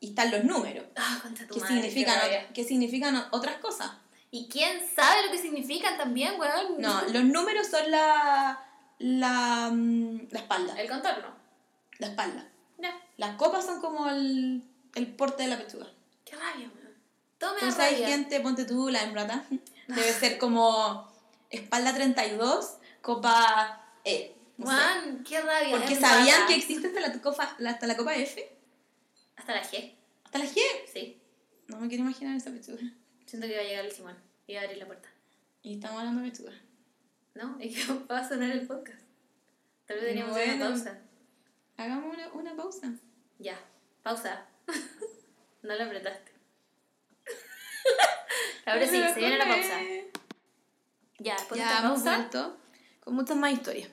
[0.00, 2.18] y están los números, Ah, tu que madre, significan,
[2.54, 3.90] que significan otras cosas.
[4.30, 6.80] ¿Y quién sabe lo que significan también, weón?
[6.80, 8.64] No, los números son la,
[8.98, 10.80] la, mm, la espalda.
[10.80, 11.34] El contorno.
[11.98, 12.48] La espalda.
[12.78, 12.94] Ya.
[13.16, 14.62] Las copas son como el,
[14.94, 15.86] el porte de la pechuga.
[16.24, 16.90] Qué rabia, me da
[17.32, 18.08] Entonces hay rabia.
[18.08, 19.44] gente, ponte tú, la hembrata,
[19.88, 21.10] debe ser como
[21.50, 24.34] espalda 32, copa E.
[24.56, 24.72] no sé.
[24.72, 25.70] Juan, qué rabia.
[25.76, 28.56] Porque es sabían que existe hasta la, copa, hasta la copa F,
[29.36, 29.94] Hasta la G.
[30.24, 30.58] hasta la G.
[30.92, 31.20] Sí.
[31.68, 32.82] No me quiero imaginar esa pechuga.
[33.26, 35.08] Siento que va a llegar el Simón y va a abrir la puerta.
[35.62, 36.52] Y estamos hablando de pechuga.
[37.34, 37.56] ¿No?
[37.60, 39.00] Y que va a sonar el podcast.
[39.86, 40.74] Tal vez deberíamos hacer una Bueno.
[40.74, 40.98] pausa.
[41.76, 42.92] Hagamos una, una pausa.
[43.38, 43.58] Ya,
[44.02, 44.46] pausa.
[45.62, 46.32] no lo apretaste.
[48.66, 49.78] Ahora sí, se viene la pausa.
[51.18, 52.56] Ya, después de Ya esta hemos pausa, vuelto
[53.04, 53.88] con muchas más historias.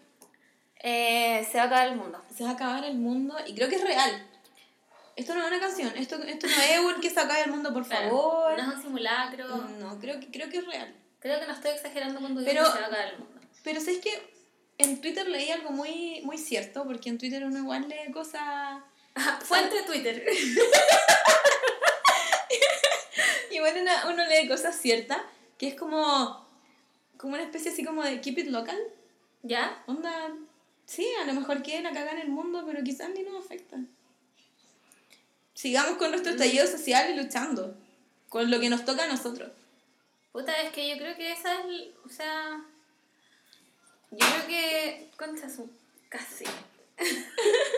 [0.79, 2.23] eh, se va a acabar el mundo.
[2.35, 4.27] Se va a acabar el mundo y creo que es real.
[5.15, 7.73] Esto no es una canción, esto, esto no es un que se acabe el mundo,
[7.73, 8.55] por favor.
[8.61, 9.47] No es un simulacro.
[9.79, 10.93] No, creo que, creo que es real.
[11.19, 13.41] Creo que no estoy exagerando cuando digo que se va a acabar el mundo.
[13.63, 14.13] Pero sabes que
[14.77, 18.79] en Twitter leí algo muy, muy cierto, porque en Twitter uno igual lee cosas.
[19.43, 20.25] Fuente de Twitter.
[23.51, 25.19] Igual una- uno lee cosas ciertas,
[25.57, 26.45] que es como,
[27.17, 28.77] como una especie así como de keep it local.
[29.43, 29.83] ¿Ya?
[29.87, 30.31] Onda,
[30.85, 33.77] sí, a lo mejor quieren cagar en el mundo, pero quizás ni nos afecta.
[35.53, 37.75] Sigamos con nuestro estallido social y luchando,
[38.29, 39.51] con lo que nos toca a nosotros.
[40.31, 41.65] Puta, es que yo creo que esa es.
[42.05, 42.61] O sea.
[44.11, 45.09] Yo creo que.
[45.17, 45.67] Concha su.
[46.09, 46.45] Casi.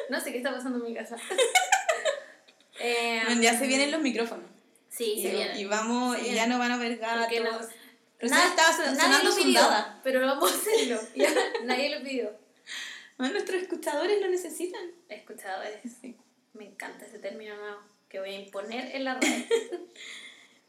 [0.10, 1.16] No sé qué está pasando en mi casa.
[2.80, 4.46] eh, Bueno, ya se vienen los micrófonos.
[4.90, 5.58] Sí, y, se vienen.
[5.58, 7.32] y vamos, y ya no van a ver gatos.
[7.32, 7.60] no-
[8.28, 10.00] Nadie- estaba nadie sonando lo pidió, sondada.
[10.04, 11.00] pero vamos a hacerlo.
[11.16, 11.30] Ya,
[11.64, 12.32] nadie lo pidió.
[13.18, 14.82] Bueno, nuestros escuchadores lo necesitan.
[15.08, 15.80] Escuchadores.
[16.02, 16.16] Sí.
[16.54, 17.80] Me encanta ese término nuevo
[18.10, 19.44] que voy a imponer en la red.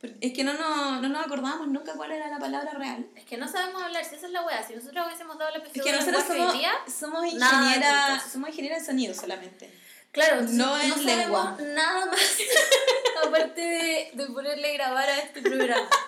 [0.03, 3.07] Es que no nos, no nos acordábamos nunca cuál era la palabra real.
[3.15, 4.67] es que no sabemos hablar, si esa es la wea.
[4.67, 8.85] Si nosotros hubiésemos dado la Es que nosotros somos, día, somos ingeniera, somos ingeniera en
[8.85, 9.71] sonido solamente.
[10.11, 11.57] claro, no en sabemos lengua.
[11.61, 12.19] nada más
[13.27, 15.89] aparte de, de ponerle grabar a este programa.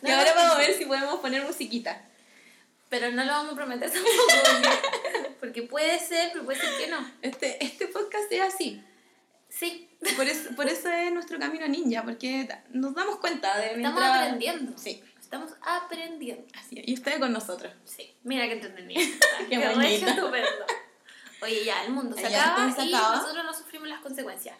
[0.00, 2.00] Y No, ahora no, vamos a ver si podemos poner musiquita.
[2.88, 4.16] Pero no lo vamos a prometer tampoco.
[4.62, 6.98] Porque, porque puede ser, pero puede ser que no.
[7.20, 8.80] Este, este podcast es así.
[9.58, 13.92] Sí, Por eso, por eso es nuestro camino ninja, porque nos damos cuenta de estamos
[14.00, 14.78] mientras- aprendiendo.
[14.78, 16.46] Sí, Estamos aprendiendo.
[16.58, 16.88] así es.
[16.88, 17.72] Y ustedes con nosotros.
[17.84, 19.00] Sí, mira qué entretenido.
[19.50, 20.06] Qué bonito.
[20.06, 20.48] estupendo.
[21.42, 23.16] Oye, ya, el mundo se acaba y acaba.
[23.16, 24.56] nosotros no sufrimos las consecuencias.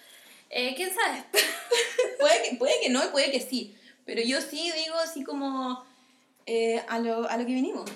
[0.50, 1.24] Eh, ¿Quién sabe?
[2.20, 3.74] Puede que, puede que no y puede que sí.
[4.04, 5.84] Pero yo sí digo así como
[6.46, 7.90] eh, a, lo, a lo que venimos.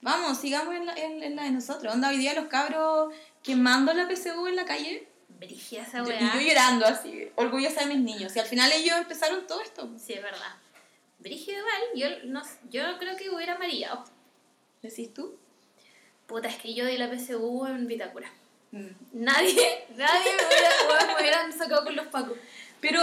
[0.00, 1.92] Vamos, sigamos en la, en, en la de nosotros.
[1.92, 5.07] Onda, hoy día los cabros quemando la PSU en la calle.
[5.38, 6.18] Brigia esa weá.
[6.20, 8.34] y yo llorando así, orgullosa de mis niños.
[8.34, 9.88] Y al final ellos empezaron todo esto.
[10.04, 10.54] Sí, es verdad.
[11.18, 11.82] Brígido igual,
[12.22, 14.04] yo, no, yo creo que hubiera amarillado.
[14.82, 15.36] ¿Decís tú?
[16.26, 18.30] Puta, es que yo di la PSU en Vitacura.
[18.70, 18.86] Mm.
[19.14, 22.36] Nadie, nadie me hubiera, me hubieran sacado con los pacos.
[22.80, 23.00] Pero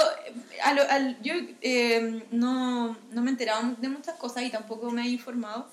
[0.64, 4.90] a lo- al- yo eh, no, no me he enterado de muchas cosas y tampoco
[4.92, 5.70] me he informado.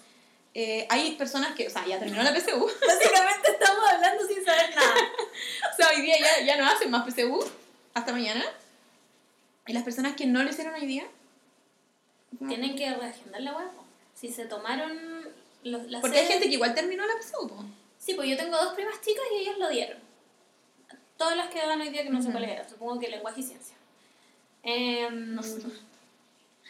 [0.54, 2.58] Eh, hay personas que, o sea, ya terminó la PSU.
[2.86, 4.94] Básicamente estamos hablando sin saber nada.
[5.72, 7.42] o sea, hoy día ya, ya no hacen más PSU.
[7.94, 8.44] Hasta mañana.
[9.66, 11.04] Y las personas que no lo hicieron hoy día.
[12.48, 13.68] Tienen que reagendar la web.
[14.14, 15.28] Si se tomaron
[15.62, 17.48] los, las Porque hay gente que igual terminó la PSU.
[17.48, 17.64] po.
[17.98, 19.98] Sí, pues yo tengo dos primas chicas y ellos lo dieron.
[21.16, 22.32] Todas las que dan hoy día que no sé Ujú.
[22.32, 23.76] cuáles eran, supongo que lenguaje y ciencia.
[24.64, 25.58] Em, No sé.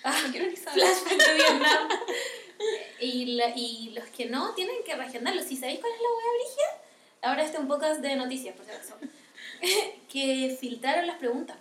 [0.04, 0.80] ah, No quiero ni saber.
[0.84, 1.88] flashback de Vietnam.
[3.00, 5.42] y, la- y los que no tienen que reagendarlo.
[5.42, 6.66] Si sabéis cuál es la hueá brigia,
[7.22, 8.94] ahora este un podcast de noticias, por si acaso.
[10.10, 11.56] que filtraron las preguntas.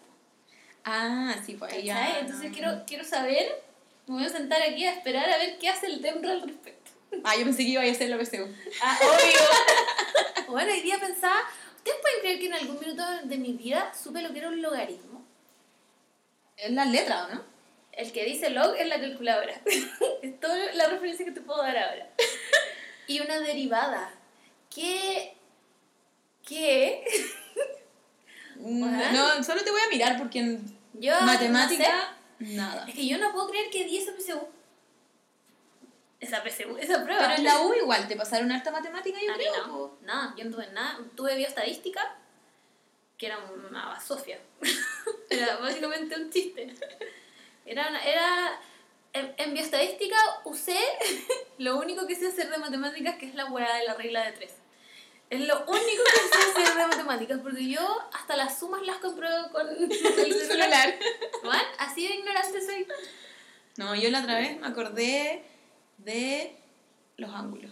[0.84, 2.20] Ah, sí, pues ya.
[2.20, 3.64] Entonces quiero, quiero saber,
[4.08, 6.82] me voy a sentar aquí a esperar a ver qué hace el TEMRA al respecto.
[7.26, 8.48] Ah, yo pensé que iba a hacer la PSU.
[8.82, 10.48] Ah, obvio.
[10.54, 11.44] bueno, hoy día pensaba,
[11.76, 14.62] ¿ustedes pueden creer que en algún minuto de mi vida supe lo que era un
[14.62, 15.22] logaritmo?
[16.56, 17.44] Es la letra, ¿o no?
[18.02, 19.62] El que dice log es la calculadora.
[20.24, 22.10] es toda la referencia que te puedo dar ahora.
[23.06, 24.12] Y una derivada.
[24.74, 25.36] ¿Qué?
[26.46, 27.04] ¿Qué?
[28.64, 29.12] Bueno.
[29.12, 32.54] No, solo te voy a mirar porque en Yo matemática, no sé.
[32.54, 32.86] nada.
[32.88, 34.40] Es que yo no puedo creer que di esa PSU.
[36.20, 37.22] Esa PSU, esa prueba.
[37.22, 39.66] Pero en la U igual te pasaron harta matemática, yo A mí creo.
[39.66, 39.74] no.
[39.74, 39.98] po.
[40.04, 41.00] Nada, yo no tuve nada.
[41.16, 42.16] Tuve bioestadística,
[43.18, 44.40] que era una basofia.
[45.32, 46.76] era básicamente un chiste.
[47.66, 48.60] Era, era
[49.14, 50.78] en, en bioestadística usé
[51.58, 54.32] lo único que sé hacer de matemáticas, que es la weá de la regla de
[54.34, 54.54] tres.
[55.30, 59.50] Es lo único que sé hacer de matemáticas, porque yo hasta las sumas las compruebo
[59.52, 60.96] con el celular.
[61.44, 61.62] ¿What?
[61.80, 62.86] Así de ignorante soy.
[63.78, 65.44] No, yo la otra vez me acordé
[65.98, 66.58] de
[67.16, 67.72] los ángulos.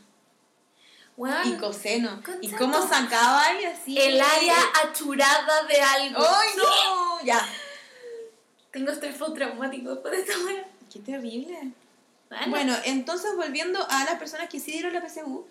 [1.17, 2.23] Weón, Y coseno.
[2.41, 3.99] Y cómo sacaba y así.
[3.99, 6.25] el área achurada de algo.
[6.25, 7.25] ¡Ay, no!
[7.25, 7.45] Ya.
[8.71, 10.65] Tengo estrés traumático después de esta weá.
[10.91, 11.71] Qué terrible.
[12.29, 15.45] Bueno, Bueno, entonces volviendo a las personas que sí dieron la PSU,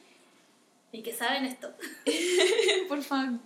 [0.93, 1.73] y que saben esto.
[2.89, 3.39] por favor.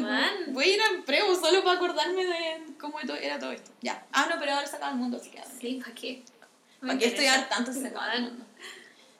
[0.00, 0.30] Man.
[0.48, 3.70] Voy a ir al preu solo para acordarme de cómo era todo esto.
[3.82, 4.04] Ya.
[4.12, 5.42] Ah, no, pero ahora se acaba el mundo, así que.
[5.60, 6.22] Sí, ¿para qué?
[6.80, 8.44] ¿Para qué estudiar tanto si se acaba el mundo?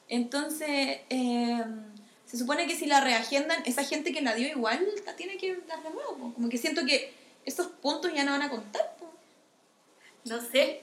[0.08, 1.64] Entonces, eh,
[2.24, 5.54] se supone que si la reagendan, esa gente que la dio igual la tiene que
[5.68, 6.32] dar de nuevo.
[6.34, 7.12] Como que siento que
[7.44, 8.96] esos puntos ya no van a contar.
[10.24, 10.80] No sé.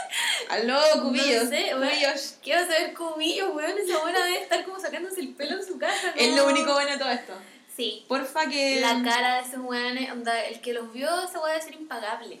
[0.48, 1.44] Aló, cubillos.
[1.44, 1.88] No sé, weón.
[1.88, 2.36] cubillos.
[2.42, 3.78] Quiero saber cubillos, weón.
[3.78, 6.12] Esa buena debe estar como sacándose el pelo en su casa.
[6.16, 6.36] Es ¿no?
[6.36, 7.32] lo único bueno de todo esto.
[7.76, 8.04] Sí.
[8.08, 8.80] Porfa que...
[8.80, 12.40] La cara de esos weones, onda, el que los vio, esa weá debe ser impagable.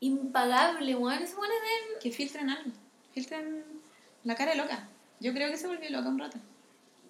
[0.00, 1.22] Impagable, weón.
[1.22, 2.00] Esos weones deben.
[2.00, 2.70] Que filtren algo.
[3.12, 3.64] Filtren
[4.24, 4.88] la cara de loca.
[5.20, 6.38] Yo creo que se volvió loca un rato.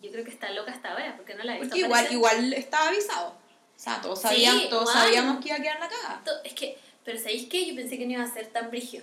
[0.02, 1.70] Yo creo que está loca hasta ahora, porque no la he visto.
[1.70, 2.16] Porque igual, aparecer.
[2.16, 3.28] igual estaba avisado.
[3.30, 6.22] O sea, todos, sabían, Sí, todos sabíamos que iba a quedar la caga.
[6.44, 7.64] Es que, pero ¿sabéis qué?
[7.66, 9.02] Yo pensé que no iba a ser tan brígido.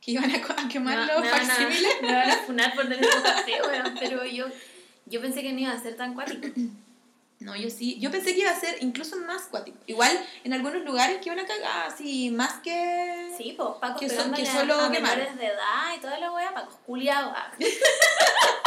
[0.00, 1.68] Que iban a, co- a quemar Me- van a-.
[2.00, 3.94] Me van a funar por tener un weón.
[3.98, 4.46] Pero yo,
[5.06, 6.46] yo pensé que no iba a ser tan cuático.
[7.38, 7.98] No, yo sí.
[8.00, 9.76] Yo pensé que iba a ser incluso más cuático.
[9.86, 10.10] Igual
[10.44, 13.30] en algunos lugares que iban a cagar así, más que.
[13.36, 16.32] Sí, pues Paco Que so- pegándole que solo a menores de edad y toda la
[16.32, 17.30] wea, Paco culiado.
[17.36, 17.52] ah.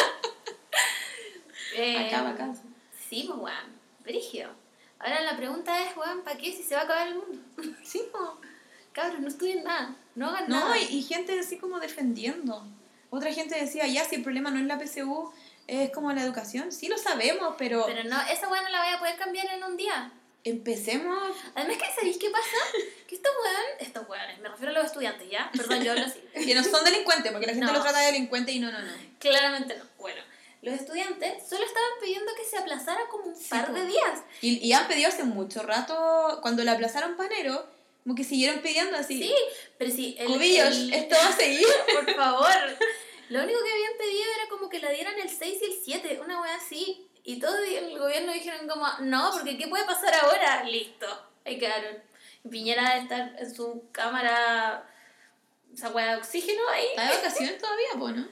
[1.75, 2.53] Eh, Acá, acá.
[3.09, 4.51] Sí, pues weón, brígido.
[4.99, 7.39] Ahora la pregunta es, weón, ¿para qué si se va a acabar el mundo?
[7.83, 8.39] Sí, po.
[8.91, 10.77] Cabros, no estudien nada, no hagan No, nada.
[10.77, 12.65] y, y gente así como defendiendo.
[13.11, 15.31] Otra gente decía, ya, si el problema no es la PSU,
[15.67, 16.71] es como la educación.
[16.71, 19.63] Sí lo sabemos, pero, Pero no, esa weá no la voy a poder cambiar en
[19.63, 20.11] un día.
[20.43, 21.35] empecemos...
[21.55, 22.57] Además que, ¿sabéis qué pasa?
[23.07, 25.49] Que estos weón, estos weones, me refiero a los estudiantes, ¿ya?
[25.55, 26.19] Perdón, yo hablo así.
[26.45, 27.73] Que no son delincuentes, porque la gente No.
[27.73, 28.91] los trata de delincuente y no, no, no.
[29.19, 29.83] Claramente no.
[29.97, 30.21] Bueno,
[30.61, 33.73] los estudiantes solo estaban pidiendo que se aplazara como un par po.
[33.73, 34.19] de días.
[34.41, 37.65] Y, y han pedido hace mucho rato, cuando la aplazaron panero,
[38.03, 39.21] como que siguieron pidiendo así.
[39.21, 39.33] Sí,
[39.77, 40.15] pero sí.
[40.19, 41.67] El, Cubillos, el- esto va a seguir.
[41.93, 42.49] Por favor.
[43.29, 46.21] Lo único que habían pedido era como que la dieran el 6 y el 7,
[46.23, 47.05] una wea así.
[47.23, 50.63] Y todo el gobierno dijeron como, no, porque ¿qué puede pasar ahora?
[50.63, 51.05] Listo,
[51.45, 52.01] ahí quedaron.
[52.43, 54.89] Y Piñera de estar en su cámara,
[55.73, 56.87] esa wea de oxígeno ahí.
[56.87, 58.27] Está de vacaciones todavía, po, ¿no?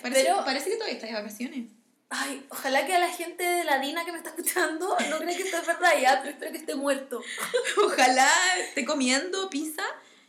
[0.00, 1.70] Parece, Pero- parece que todavía está de vacaciones.
[2.14, 5.34] Ay, ojalá que a la gente de la DINA que me está escuchando no crea
[5.36, 7.22] que esto es verdad ya, pero espero que esté muerto.
[7.86, 8.28] Ojalá
[8.58, 9.82] esté comiendo pizza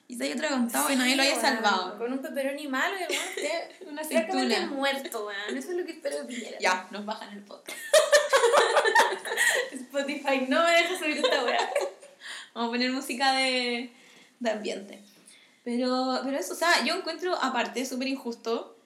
[0.08, 1.98] y se haya atragantado y nadie lo haya Sí, salvado.
[1.98, 4.66] Con un pepperoni malo y weón esté Una aceituna.
[4.68, 5.58] muerto, weón.
[5.58, 6.58] Eso es lo que espero de Piñera.
[6.60, 7.78] Ya, nos bajan el podcast.
[9.74, 11.70] Spotify no me deja subir esta weá.
[12.54, 13.92] Vamos a poner música de,
[14.40, 15.02] de ambiente.
[15.64, 18.78] Pero, pero eso, o sea, yo encuentro aparte súper injusto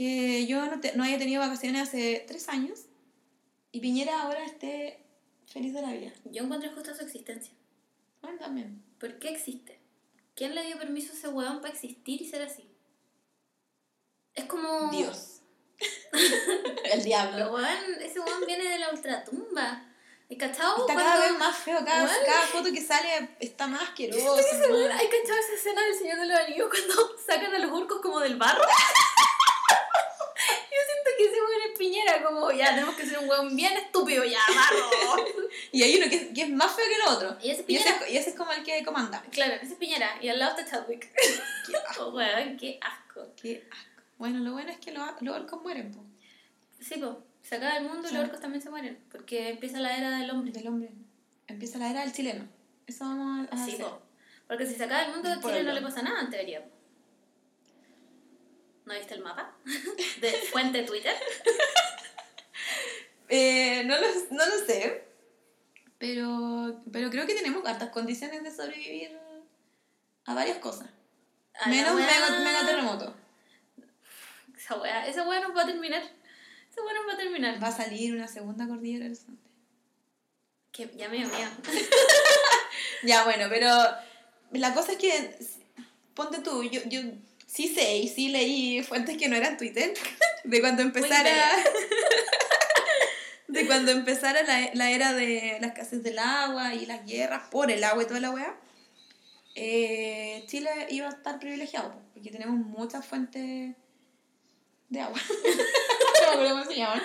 [0.00, 2.86] que yo no, te- no haya tenido vacaciones hace tres años
[3.70, 5.04] y Piñera ahora esté
[5.46, 6.10] feliz de la vida.
[6.24, 7.52] Yo encuentro justa su existencia.
[8.22, 8.82] Bueno, también.
[8.98, 9.78] ¿Por qué existe?
[10.34, 12.66] ¿Quién le dio permiso a ese weón para existir y ser así?
[14.34, 14.90] Es como...
[14.90, 15.42] Dios.
[16.92, 17.52] el diablo.
[17.52, 19.84] Weón, ese weón viene de la ultratumba.
[20.30, 20.78] ¿Y cachado?
[20.88, 24.34] Está cada vez más feo, cada, cada foto que sale está más asqueroso.
[24.34, 28.18] ¿Hay cachado esa escena del Señor de los Anillos cuando sacan a los orcos como
[28.20, 28.62] del barro?
[31.28, 35.26] Que weón es piñera, como ya tenemos que ser un weón bien estúpido, ya, barro.
[35.72, 37.36] Y hay uno que, que es más feo que el otro.
[37.42, 38.08] Y ese Y ese, piñera.
[38.10, 39.22] y ese es como el que comanda.
[39.30, 40.16] Claro, ese es piñera.
[40.20, 41.10] Y al lado está Chadwick.
[41.66, 42.06] Qué asco.
[42.06, 43.26] Oh, weón, qué asco.
[43.40, 44.02] Qué asco.
[44.18, 46.04] Bueno, lo bueno es que los, los orcos mueren, po,
[46.80, 48.14] Sí, pues, se acaba el mundo y Sí.
[48.14, 48.98] los orcos también se mueren.
[49.10, 50.52] Porque empieza la era del hombre.
[50.52, 50.90] del hombre.
[51.46, 52.46] Empieza la era del chileno.
[52.86, 54.00] Eso vamos a Sí, po.
[54.48, 56.64] Porque si se acaba el mundo, a El Chile no le pasa nada en teoría.
[58.86, 59.54] ¿No viste el mapa?
[60.20, 61.14] De fuente Twitter.
[63.32, 65.04] Eh, no, lo, no lo sé.
[65.98, 69.16] Pero, pero creo que tenemos hartas condiciones de sobrevivir
[70.24, 70.88] a varias cosas.
[71.60, 73.14] A Menos wea- mega, mega terremoto.
[74.56, 76.02] Esa wea, esa wea nos va a terminar.
[76.02, 77.62] Esa wea nos va a terminar.
[77.62, 79.48] Va a salir una segunda cordillera del Sante.
[80.72, 81.50] Que ya me dio miedo.
[83.02, 83.68] Ya, bueno, pero
[84.52, 85.38] la cosa es que,
[86.14, 87.00] ponte tú, yo, yo
[87.52, 89.92] sí sé y sí leí fuentes que no eran Twitter,
[90.44, 91.32] de cuando empezara...
[93.48, 97.68] de cuando empezara la, la era de la escasez del agua y las guerras por
[97.70, 98.56] el agua y toda la weá,
[99.56, 103.74] eh, Chile iba a estar privilegiado, po, porque tenemos muchas fuentes
[104.88, 105.18] de agua.
[106.36, 107.02] no cómo se llaman.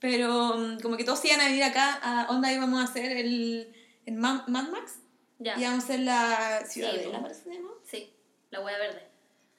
[0.00, 3.72] Pero mm, como que todos iban a venir acá, a onda íbamos a hacer el,
[4.06, 4.94] el Ma- Mad Max,
[5.38, 5.56] Ya.
[5.56, 7.10] íbamos a hacer la Sí, parece que se
[7.54, 8.12] llama, Sí,
[8.50, 9.07] la wea verde.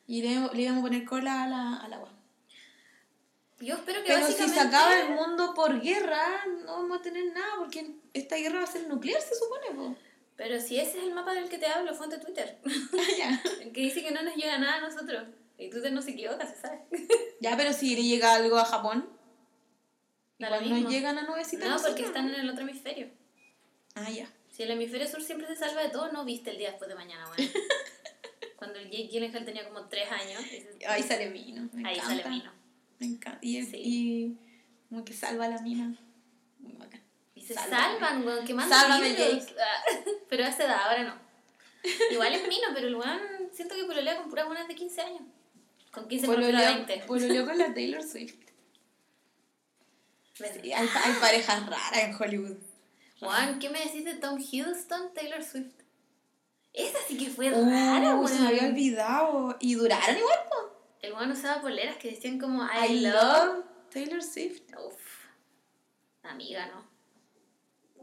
[0.10, 2.12] Y le, le íbamos a poner cola a la, al agua.
[3.60, 4.60] Yo espero que Pero si básicamente...
[4.60, 8.64] se acaba el mundo por guerra, no vamos a tener nada, porque esta guerra va
[8.64, 9.96] a ser nuclear, se supone, po.
[10.36, 12.58] Pero si ese es el mapa del que te hablo, fuente Twitter.
[13.62, 15.28] El que dice que no nos llega nada a nosotros.
[15.60, 16.86] Y Twitter no se equivoca, se sabe.
[17.40, 19.08] ya, pero si le llega algo a Japón,
[20.40, 21.68] igual nos llegan a nubecitas.
[21.68, 23.12] No, nosotros, porque están en el otro hemisferio.
[23.94, 24.28] Ah, ya.
[24.50, 26.96] Si el hemisferio sur siempre se salva de todo, no viste el día después de
[26.96, 27.52] mañana, weón.
[28.60, 30.44] Cuando el Jake Gyllenhaal tenía como 3 años.
[30.88, 31.70] Ahí sale vino.
[31.74, 32.24] Me ahí encanta.
[32.24, 32.52] sale vino.
[33.00, 33.40] Me encanta.
[33.42, 33.78] Y, Sí.
[33.82, 34.38] y
[34.90, 35.98] como que salva a la mina.
[36.60, 37.02] Muy bacán.
[37.36, 37.78] Y se Sálvame.
[38.00, 39.46] salvan, weón, que mandan libros.
[40.28, 41.30] Pero a esa edad, ahora no.
[42.12, 43.20] Igual es mino, pero el weón
[43.54, 45.22] siento que pololea con puras buenas de 15 años.
[45.92, 46.98] Con 15 por Pololeó 20.
[47.08, 48.36] pololeó con la Taylor Swift.
[50.36, 52.58] Sí, hay, hay parejas raras en Hollywood.
[53.20, 55.74] Juan, ¿qué me decís de Tom Hiddleston, Taylor Swift?
[56.80, 58.72] Esa sí que fue Uh, rara, se me había weón.
[58.74, 59.58] olvidado.
[59.60, 60.80] Y duraron igual, po.
[61.02, 63.14] El weón usaba poleras que decían como I, I love.
[63.14, 64.62] love Taylor Swift.
[64.86, 64.96] Uf.
[66.24, 66.88] Amiga, ¿no?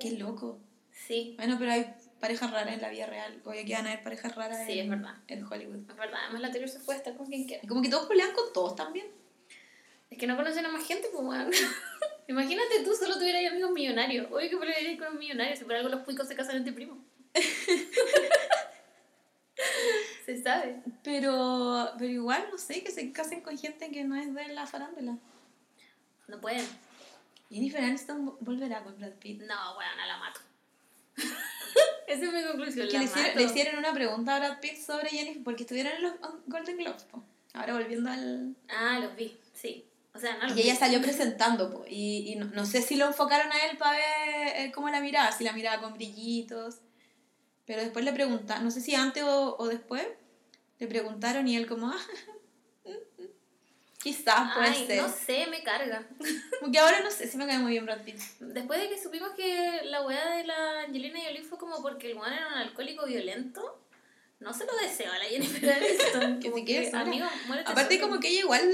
[0.00, 0.58] Qué loco.
[0.90, 3.40] Sí, Bueno, pero hay parejas raras en la vida real.
[3.44, 5.14] Oye, que van a haber parejas raras Sí, en, es verdad.
[5.28, 5.76] en Hollywood.
[5.90, 6.18] es verdad.
[6.24, 7.62] Además, la Taylor Swift puede estar con quien quiera.
[7.62, 9.06] Y como que todos pelean con todos también.
[10.10, 11.50] Es que no conocen a más gente, pues, weón.
[12.28, 14.26] Imagínate tú solo tuvieras amigos millonarios.
[14.32, 15.54] Obvio que pelearías con un millonario.
[15.56, 16.98] Si por algo los cuicos se casan entre primos.
[20.26, 20.82] se sabe.
[21.02, 24.66] Pero, pero igual, no sé, que se casen con gente que no es de la
[24.66, 25.16] farándula.
[26.28, 26.66] No pueden.
[27.50, 29.40] Jennifer Aniston vo- volverá con Brad Pitt.
[29.42, 30.40] No, weón, la mato.
[32.08, 32.88] Esa es mi conclusión.
[32.88, 36.02] Que le, hicieron, le hicieron una pregunta a Brad Pitt sobre Jennifer, porque estuvieron en
[36.02, 36.12] los
[36.46, 37.04] Golden Globes.
[37.04, 37.22] po.
[37.54, 38.54] Ahora volviendo al...
[38.68, 39.84] Ah, los vi, sí.
[40.14, 43.06] O sea, no Y ella salió presentando, po, y, y no, no sé si lo
[43.06, 46.76] enfocaron a él para ver eh, cómo la miraba, si la miraba con brillitos.
[47.66, 50.06] Pero después le preguntaron, no sé si antes o, o después,
[50.78, 51.98] le preguntaron y él como, ah,
[54.02, 55.02] quizás puede Ay, ser.
[55.02, 56.06] no sé, me carga.
[56.60, 58.20] Porque ahora no sé si me cae muy bien Brad Pitt.
[58.40, 62.16] Después de que supimos que la weá de la Angelina Jolie fue como porque el
[62.18, 63.80] weón era un alcohólico violento,
[64.38, 66.40] no se lo deseo a la Jennifer Aniston.
[66.40, 67.00] Que Como que, sola.
[67.02, 68.70] amigo, muérete Aparte como que ella igual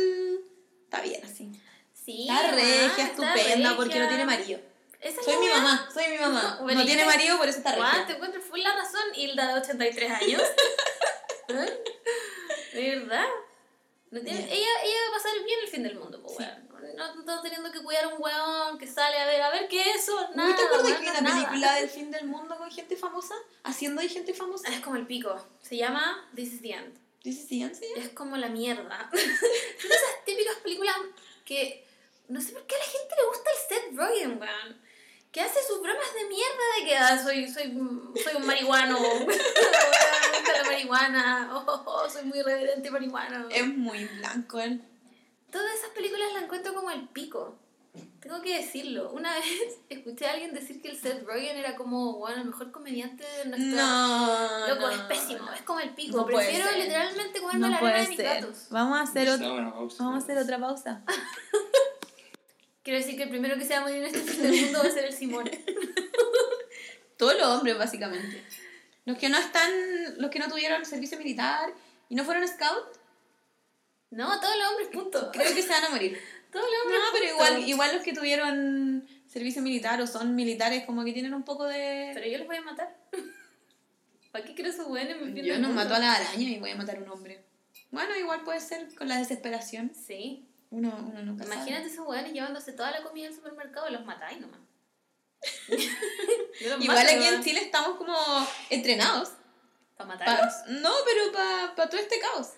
[0.85, 1.50] está bien así.
[1.94, 4.09] Sí, Está regia, está estupenda, porque no regia.
[4.09, 4.61] tiene marido.
[5.02, 6.58] Esa es Soy mi mamá, soy mi mamá.
[6.62, 8.06] Bueno, No ¿y tiene marido, por eso está regia.
[8.06, 10.42] te encuentro full la razón, Hilda de 83 años.
[11.48, 11.82] ¿Eh?
[12.74, 13.26] De verdad.
[14.10, 16.72] No tiene- ella, ella va a pasar bien el fin del mundo, pues, weón.
[16.96, 19.80] No, no teniendo que cuidar a un weón que sale a ver, a ver qué
[19.80, 20.28] es eso.
[20.34, 21.46] Nada, ¿No te acuerdas weón, que hay no una nada.
[21.48, 23.34] película del fin del mundo con gente famosa?
[23.64, 24.68] Haciendo de gente famosa.
[24.68, 25.34] Es como el pico.
[25.62, 26.98] Se llama This is the End.
[27.24, 27.86] ¿Dices sí, sí?
[27.96, 29.08] Es como la mierda.
[29.12, 29.20] Son
[29.90, 30.96] esas típicas películas
[31.46, 31.86] que
[32.28, 34.82] no sé por qué a la gente le gusta el Seth Rogen, weón.
[35.32, 37.72] Que hace sus bromas de mierda de que ah, soy, soy,
[38.22, 38.98] soy un marihuano.
[39.00, 41.50] me gusta la marihuana.
[41.54, 43.48] Oh, oh, oh, soy muy irreverente marihuano.
[43.48, 44.82] Es muy blanco él.
[45.50, 47.56] Todas esas películas las encuentro como el pico.
[48.20, 49.10] Tengo que decirlo.
[49.12, 49.44] Una vez
[49.88, 53.44] escuché a alguien decir que el Seth Rogen era como, bueno, el mejor comediante de
[53.46, 53.82] nuestra...
[53.82, 54.66] No.
[54.68, 55.52] Loco, no, es pésimo, no.
[55.54, 56.18] es como el pico.
[56.18, 58.26] No Prefiero literalmente comerme No la arena puede de mis ser.
[58.42, 58.66] gatos.
[58.70, 60.04] Vamos a hacer, Está ot- buena pausa.
[60.04, 61.02] vamos a hacer otra pausa.
[62.82, 64.80] Quiero decir que el primero que se va a morir en este fin del mundo
[64.82, 65.48] va a ser el Simón.
[67.16, 68.42] Todos los hombres, básicamente.
[69.04, 69.70] Los que no están,
[70.18, 71.72] los que no tuvieron servicio militar
[72.08, 72.98] y no fueron scout,
[74.10, 75.30] No, todos los hombres, punto.
[75.32, 76.18] creo que se van a morir.
[76.50, 77.44] Todos los No, hombres, pero punto.
[77.54, 81.64] igual, igual los que tuvieron servicio militar o son militares, como que tienen un poco
[81.64, 82.10] de...
[82.14, 82.96] Pero yo los voy a matar.
[84.30, 86.96] ¿Para qué quiero esos fin Yo no mato a la araña y voy a matar
[86.96, 87.44] a un hombre.
[87.90, 89.92] Bueno, igual puede ser con la desesperación.
[89.94, 90.48] Sí.
[90.72, 91.54] Uno, uno nunca sabe.
[91.56, 94.61] Imagínate esos buenos llevándose toda la comida del supermercado y los matáis nomás.
[96.80, 97.42] Igual aquí en.
[97.42, 98.14] Chile estamos como
[98.70, 99.30] entrenados.
[99.96, 100.54] ¿Para Pa- matarlos?
[100.80, 102.48] no, pero para todo este caos.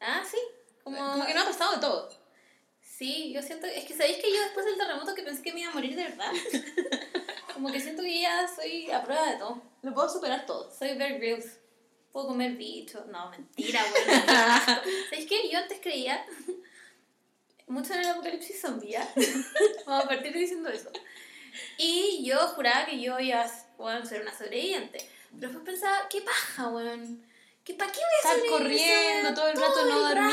[0.00, 0.38] Ah, sí.
[0.82, 0.96] Como...
[0.96, 2.10] Como que no ha pasado de todo.
[2.80, 3.66] Sí, yo siento...
[3.66, 5.94] Es que sabéis que yo después del terremoto que pensé que me iba a morir
[5.96, 6.32] de verdad.
[7.54, 9.62] Como que siento que ya soy a prueba de todo.
[9.82, 10.70] Lo puedo superar todo.
[10.76, 11.42] Soy very real.
[12.10, 13.06] Puedo comer bichos.
[13.06, 14.04] No, mentira, güey.
[15.10, 15.48] ¿Sabéis qué?
[15.50, 16.24] Yo antes creía
[17.72, 18.96] mucho en el apocalipsis zombie.
[19.86, 20.90] Vamos a partir diciendo eso.
[21.78, 24.98] Y yo juraba que yo iba a ser una sobreviviente.
[25.30, 27.24] Pero después pensaba, ¿qué paja, weón?
[27.64, 30.32] ¿Qué, ¿Para qué voy a Estar corriendo todo el rato, no dormir.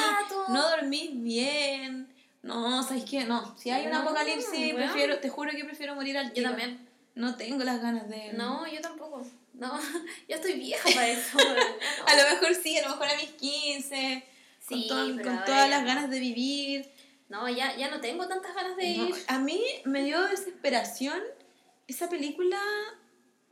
[0.50, 2.14] No dormís bien.
[2.42, 3.24] No, ¿sabes qué?
[3.26, 3.56] No.
[3.58, 4.76] Si hay un No, apocalipsis, weón.
[4.78, 6.50] prefiero, te juro que prefiero morir al Yo tiro.
[6.50, 6.88] también.
[7.16, 8.34] No tengo las ganas de...
[8.34, 9.26] No, yo tampoco.
[9.54, 9.78] No,
[10.28, 11.38] yo estoy vieja para eso.
[11.38, 12.08] No.
[12.08, 14.24] A lo mejor sí, a lo mejor a mis 15.
[14.68, 15.88] Sí, con todas- pero con todas las no.
[15.88, 16.90] ganas de vivir.
[17.30, 19.16] No, ya, ya no tengo tantas ganas de No, ir.
[19.28, 21.22] a mí me dio desesperación
[21.88, 22.60] esa película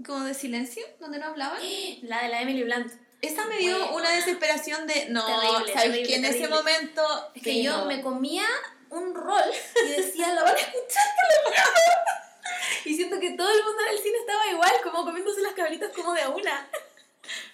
[0.05, 1.59] como de silencio, donde no hablaban.
[2.03, 2.91] La de la Emily Blunt.
[3.21, 3.93] Esa me dio Buena.
[3.95, 6.55] una desesperación de, no, Terrible, ¿sabes terrible, que en ese terrible.
[6.55, 7.31] momento...
[7.33, 7.85] Es que sí, yo no.
[7.85, 8.45] me comía
[8.91, 9.43] un rol
[9.85, 11.53] y decía, la van a escuchar la
[12.85, 15.91] Y siento que todo el mundo en el cine estaba igual, como comiéndose las cabritas
[15.95, 16.69] como de a una.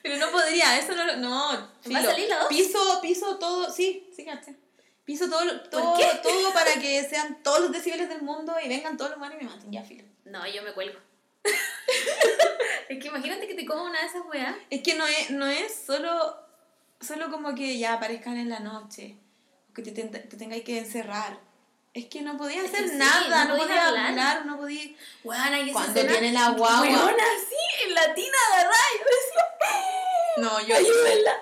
[0.02, 1.16] Pero no podría, eso no...
[1.16, 2.04] No, ¿Va a filo.
[2.04, 2.48] salir la dos?
[2.50, 4.56] Piso, piso todo, sí, sí, caché.
[5.06, 9.12] Piso todo, todo, todo para que sean todos los decibeles del mundo y vengan todos
[9.12, 10.04] los humanos y me maten, ya, filo.
[10.26, 10.98] No, yo me cuelgo.
[12.90, 14.56] es que imagínate que te como una de esas weas.
[14.70, 16.38] Es que no es, no es solo,
[17.02, 19.18] solo como que ya aparezcan en la noche,
[19.70, 21.38] o que te, ten- te tengáis que encerrar.
[21.94, 24.08] Es que no podía hacer sí, nada, no no, podía hablar.
[24.08, 24.46] hablar.
[24.48, 24.96] no podía...
[25.24, 26.82] Weana, y Cuando escena, tiene la guagua.
[26.82, 28.80] Weona, sí, en latina, ¿verdad?
[28.98, 30.76] Yo decía, No, yo...
[30.76, 31.34] ayúdenla.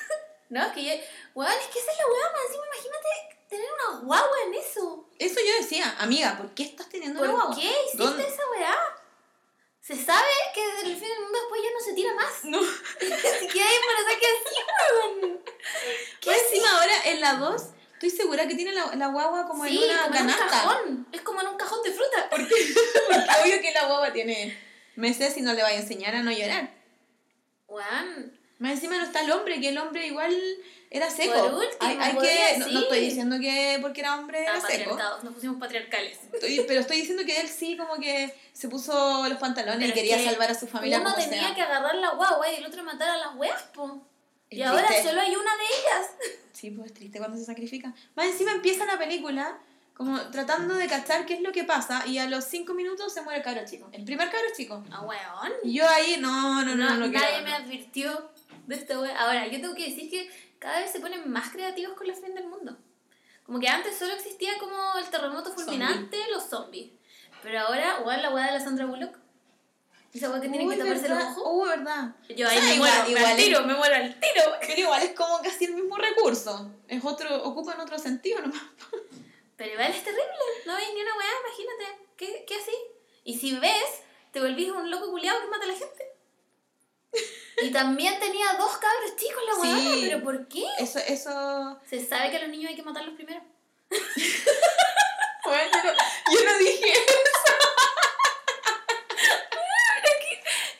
[0.50, 0.92] no, es que yo,
[1.34, 3.08] weón, es que esa es la wea, más encima imagínate
[3.48, 5.08] tener una guagua en eso.
[5.18, 7.56] Eso yo decía, amiga, ¿por qué estás teniendo ¿Por una guagua?
[7.56, 8.26] qué hiciste ¿Dónde?
[8.26, 8.76] esa weá?
[9.80, 12.44] Se sabe que desde el fin del mundo después ya no se tira más.
[12.44, 12.60] No.
[13.00, 13.06] Ni
[13.38, 14.56] siquiera hay para sacar así,
[15.20, 15.44] weón.
[16.22, 17.62] ¿Qué encima ahora en la 2?
[17.94, 20.48] Estoy segura que tiene la, la guagua como sí, en una como en un canasta.
[20.48, 21.08] cajón.
[21.12, 22.28] Es como en un cajón de fruta.
[22.30, 22.54] Porque
[23.42, 24.58] obvio que la guagua tiene
[24.96, 26.70] meses y no le vaya a enseñar a no llorar.
[27.68, 28.33] Weón.
[28.58, 30.34] Más encima no está el hombre, que el hombre igual
[30.90, 31.32] era seco.
[31.34, 34.68] Por último, hay, que, no, estoy diciendo que porque era hombre Ah, era seco.
[34.68, 36.18] patriarcados, nos pusimos patriarcales.
[36.32, 39.92] Estoy- pero estoy diciendo que él sí como que se puso los pantalones Pero y
[39.92, 41.54] quería que salvar a su familia Uno como tenía sea.
[41.54, 44.06] que agarrar la guagua y el otro matar a las weas, po.
[44.50, 46.10] Y ahora solo hay una de ellas.
[46.52, 47.92] Sí, pues es triste cuando se sacrifica.
[48.14, 49.58] Más encima empieza la película
[49.94, 53.22] como tratando de cachar qué es lo que pasa y a los cinco minutos se
[53.22, 53.88] muere el cabro chico.
[53.92, 54.84] El primer cabro chico.
[54.92, 55.52] Ah, weón.
[55.64, 57.44] Y yo ahí, no, no, no, no, nadie quiero.
[57.44, 58.30] me advirtió
[58.68, 59.16] de esta wea.
[59.18, 62.34] Ahora, yo tengo que decir que cada vez se ponen más creativos con la fin
[62.34, 62.76] del mundo.
[63.44, 66.92] Como que antes solo existía como el terremoto fulminante, los zombies.
[67.42, 69.18] Pero ahora, igual la weá de la Sandra Bullock.
[70.14, 71.42] Esa weá que tienen que taparse los ojos.
[71.46, 72.14] Uy, verdad.
[72.34, 74.20] Yo ahí O sea, me igual- muero, me igual al es- tiro, me muero al
[74.20, 74.42] tiro.
[74.60, 76.70] Pero igual es como casi el mismo recurso.
[76.88, 78.62] Es otro, ocupan otro sentido nomás.
[79.56, 80.24] Pero igual es terrible,
[80.66, 82.08] no ves ni una weá, imagínate.
[82.16, 82.72] ¿Qué, qué así?
[83.24, 84.02] Y si ves,
[84.32, 86.13] te volvís un loco culiado que mata a la gente.
[87.62, 90.00] Y también tenía dos cabros chicos la weá, Sí.
[90.08, 90.64] pero ¿por qué?
[90.78, 91.78] Eso, eso.
[91.88, 93.40] Se sabe que a los niños hay que matarlos primero.
[95.46, 95.92] Bueno, yo no,
[96.32, 96.94] yo no dije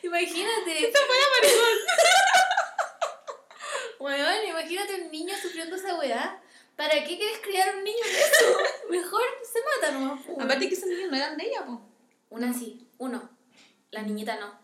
[0.03, 0.89] Imagínate.
[0.89, 1.49] eso fue la.
[4.01, 6.41] Weón, imagínate un niño sufriendo esa weá.
[6.77, 8.59] ¿Para qué quieres criar un niño de eso?
[8.91, 10.21] Mejor se mata nomás.
[10.23, 10.41] po.
[10.41, 11.81] Aparte que esos niños no eran de ella, po.
[12.31, 13.31] Una sí, uno.
[13.91, 14.59] La niñita no.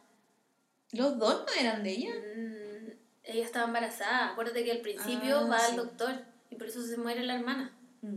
[0.93, 2.12] Los dos no eran de ella.
[2.14, 2.91] Mm,
[3.24, 4.30] ella estaba embarazada.
[4.32, 5.70] Acuérdate que al principio Ah, va sí.
[5.70, 7.76] al doctor y por eso se muere la hermana.
[8.03, 8.16] Mm.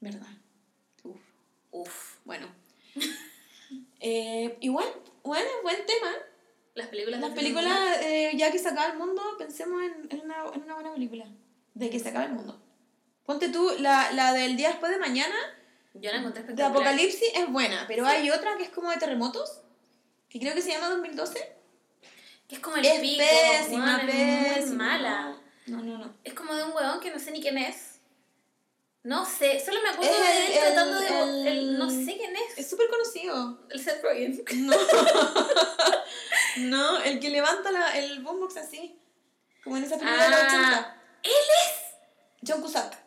[0.00, 0.28] ¿Verdad?
[1.02, 1.20] Uf.
[1.70, 2.16] Uf.
[2.24, 2.46] Bueno.
[4.06, 4.86] Eh, igual,
[5.22, 6.10] bueno, buen tema.
[6.74, 10.20] Las películas Las de películas, eh, ya que se acaba el mundo, pensemos en, en,
[10.20, 11.24] una, en una buena película.
[11.72, 12.60] De que se acaba el mundo.
[13.24, 15.34] Ponte tú, la, la del día después de mañana,
[15.94, 16.70] Yo la encontré de espectacular.
[16.88, 17.86] Apocalipsis, es buena.
[17.88, 19.62] Pero hay otra que es como de terremotos,
[20.34, 21.56] que creo que se llama 2012.
[22.48, 23.22] Que es como el Es pico.
[23.24, 24.84] pésima, es muy pésima.
[24.84, 25.36] mala.
[25.66, 26.14] No, no, no.
[26.24, 27.92] Es como de un huevón que no sé ni quién es.
[29.02, 31.06] No sé, solo me acuerdo Es de él el- tratando de...
[31.22, 32.58] el- el- no sé quién es.
[32.58, 33.60] Es súper conocido.
[33.70, 34.44] El Seth Rogen.
[34.66, 34.76] No.
[36.58, 38.98] no, el que levanta la, el boombox así.
[39.62, 40.58] Como en esa película de los 80.
[40.78, 42.50] Ah, él es.
[42.50, 42.98] John Cusack.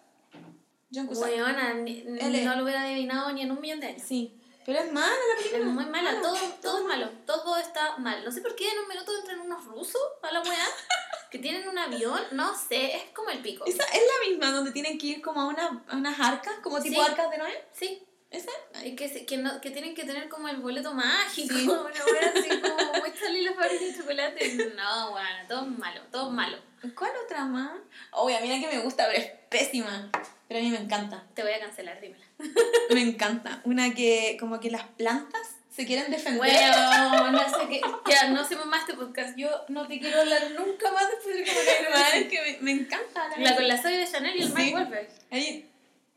[0.94, 1.26] John Cusack.
[1.30, 2.44] Weona, ni- es.
[2.46, 4.04] no lo hubiera adivinado ni en un millón de años.
[4.08, 4.37] Sí.
[4.68, 5.72] Pero es mala la Es película.
[5.74, 8.24] muy mala, todo, todo es malo, todo está mal.
[8.26, 10.68] No sé por qué en un minuto entran unos rusos a la weá
[11.32, 13.64] que tienen un avión, no sé, es como el pico.
[13.66, 16.82] Esa es la misma donde tienen que ir como a, una, a unas arcas, como
[16.82, 17.10] tipo Sí.
[17.10, 17.66] arcas de Noé.
[17.72, 18.52] Sí, ¿Esa?
[18.84, 21.64] es que, que, no, que tienen que tener como el boleto mágico, Sí.
[21.66, 24.74] una weá así como muy salir la fábrica de chocolate.
[24.76, 26.58] No, bueno, todo es malo, todo es malo.
[26.94, 27.72] ¿Cuál otra más?
[28.12, 30.12] Oye, mira que me gusta, pero es pésima.
[30.48, 31.24] Pero a mí me encanta.
[31.34, 32.26] Te voy a cancelar, dímela.
[32.94, 33.62] Me encanta.
[33.66, 35.42] Una que como que las plantas
[35.76, 36.38] se quieren defender.
[36.38, 37.82] Bueno, no sé qué.
[38.10, 39.38] Ya, no hacemos más este podcast.
[39.38, 43.28] Yo no te quiero hablar nunca más después de que es que me, me encanta.
[43.38, 44.54] La con la Zoe de Chanel y el Sí.
[44.56, 45.10] Mike.
[45.32, 45.70] Ahí,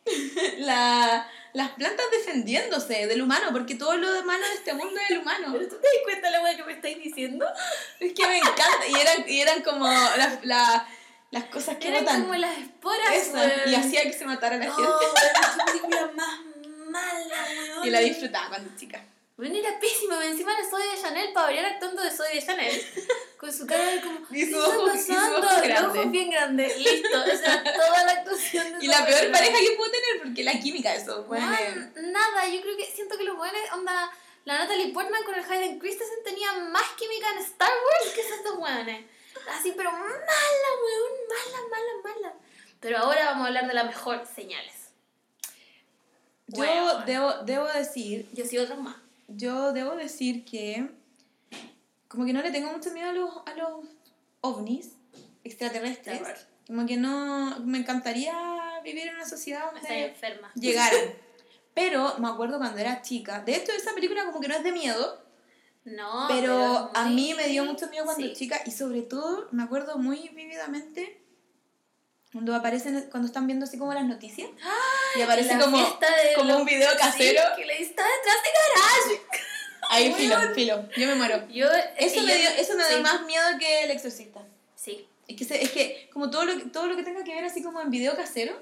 [0.59, 5.11] la, las plantas defendiéndose del humano, porque todo lo de malo de este mundo es
[5.11, 5.49] el humano.
[5.53, 7.47] ¿Pero tú te das cuenta la weá que me estáis diciendo?
[7.99, 8.87] Es que me encanta.
[8.89, 10.87] Y eran, y eran como las, la-
[11.31, 12.21] las cosas que Eran botan.
[12.23, 14.83] como las esporas, Esa, y hacía que se matara a la gente.
[14.83, 16.41] weón, qué película más
[16.89, 17.85] mala, weón.
[17.87, 19.05] Y la disfrutaba cuando chica.
[19.37, 22.83] Bueno, era pésima, encima era Zoe de Chanel para variar actuando de Zoe de Chanel.
[23.39, 25.89] Con su cara de como, Y ¿qué sus está ojos- y sus pasando?
[25.89, 27.25] ojos bien grandes, listo.
[27.25, 30.53] Esa era toda la actuación de Y la peor pareja que puedo tener, porque la
[30.61, 32.13] química de esos Weón, buenos.
[32.13, 34.11] nada, yo creo que siento que los buenos, onda,
[34.45, 38.45] la Natalie Portman con el Hayden Christensen tenía más química en Star Wars que esos
[38.45, 39.07] dos weones.
[39.51, 42.35] Así, pero mala, weón, mala, mala, mala.
[42.81, 44.75] Pero ahora vamos a hablar de la mejor señales.
[46.47, 47.07] Yo Weón.
[47.07, 48.97] debo, debo decir, Yo sí otros más.
[49.29, 50.91] yo debo decir que
[52.09, 53.85] como que no le tengo mucho miedo a los, a los
[54.41, 54.91] ovnis
[55.45, 56.19] extraterrestres.
[56.19, 56.37] Terror.
[56.67, 58.35] Como que no, me encantaría
[58.83, 60.53] vivir en una sociedad Estoy donde enferma.
[60.55, 61.01] llegaran.
[61.75, 64.73] Pero me acuerdo cuando era chica, de hecho esa película como que no es de
[64.73, 65.20] miedo,
[65.85, 68.33] No, pero es a mí me dio mucho miedo cuando Sí.
[68.35, 71.21] chica y sobre todo me acuerdo muy vívidamente
[72.33, 74.49] cuando aparecen, cuando están viendo así como las noticias
[75.17, 75.99] y aparece como,
[76.37, 77.41] como un video casero.
[77.57, 79.23] Sí, que le está detrás de garage.
[79.93, 81.49] Ahí filo, filo, yo me muero.
[81.49, 81.69] Yo,
[81.99, 84.41] es Eso me, dio, eso me da sí, más miedo que el exorcista.
[84.77, 87.61] Sí, Es que, es que como todo lo, todo lo que tenga que ver así
[87.63, 88.55] como en video casero.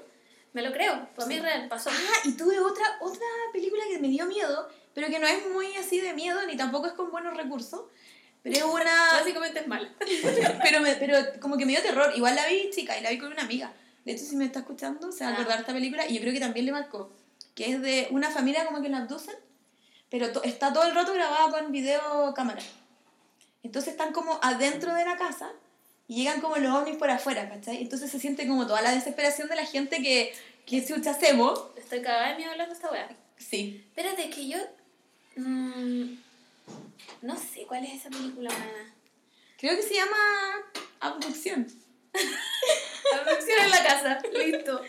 [0.53, 1.07] me lo creo.
[1.15, 1.91] Para mí es real, pasó.
[1.91, 5.75] Ah, y tuve otra, otra película que me dio miedo, pero que no es muy
[5.77, 7.81] así de miedo, ni tampoco es con buenos recursos.
[8.41, 9.11] Pero es una...
[9.13, 9.93] Básicamente es mala.
[10.63, 12.13] pero, me, pero como que me dio terror.
[12.15, 13.73] Igual la vi chica y la vi con una amiga.
[14.05, 15.35] De hecho, si me está escuchando, se va a Ah.
[15.35, 17.11] acordar de esta película y yo creo que también le marcó.
[17.53, 19.35] Que es de una familia como que la abducen,
[20.09, 22.61] pero to- está todo el rato grabada con videocámara.
[23.63, 25.51] Entonces están como adentro de la casa
[26.07, 27.81] y llegan como los ovnis por afuera, ¿cachai?
[27.81, 30.33] Entonces se siente como toda la desesperación de la gente que,
[30.65, 31.61] que chucha hacemos.
[31.75, 33.09] Estoy cagada de miedo hablando de esta weá.
[33.37, 33.83] Sí.
[33.89, 34.57] Espérate, que yo.
[35.39, 36.17] Mm,
[37.21, 38.51] no sé cuál es esa película.
[39.57, 40.17] Creo que se llama
[40.99, 41.67] abducción.
[43.13, 44.81] La producción en la casa, listo.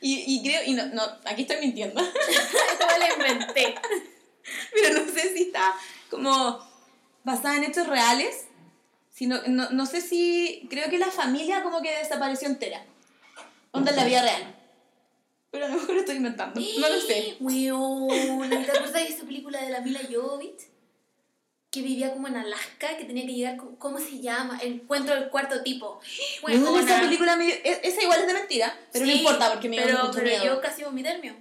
[0.00, 2.00] Y, y creo, y no, no, aquí estoy mintiendo.
[2.00, 3.74] Weá la inventé.
[4.72, 5.74] pero no sé si está
[6.08, 6.58] como
[7.22, 8.46] basada en hechos reales.
[9.12, 10.66] Sino, no, no sé si.
[10.70, 12.84] Creo que la familia como que desapareció entera.
[13.72, 14.59] Onda en la vida real.
[15.50, 16.60] Pero a lo mejor estoy inventando.
[16.60, 17.36] No lo sé.
[17.40, 20.68] Weón, ¿te acuerdas de esa película de la Mila Jovovich?
[21.70, 24.58] Que vivía como en Alaska, que tenía que llegar, con- ¿cómo se llama?
[24.60, 26.00] Encuentro del cuarto tipo.
[26.42, 26.80] Weona.
[26.80, 29.76] esa película me- e- esa igual es de mentira, pero no Sí, importa porque me
[29.76, 30.44] dio pero, mucho pero miedo.
[30.46, 31.34] yo casi vomité el mío.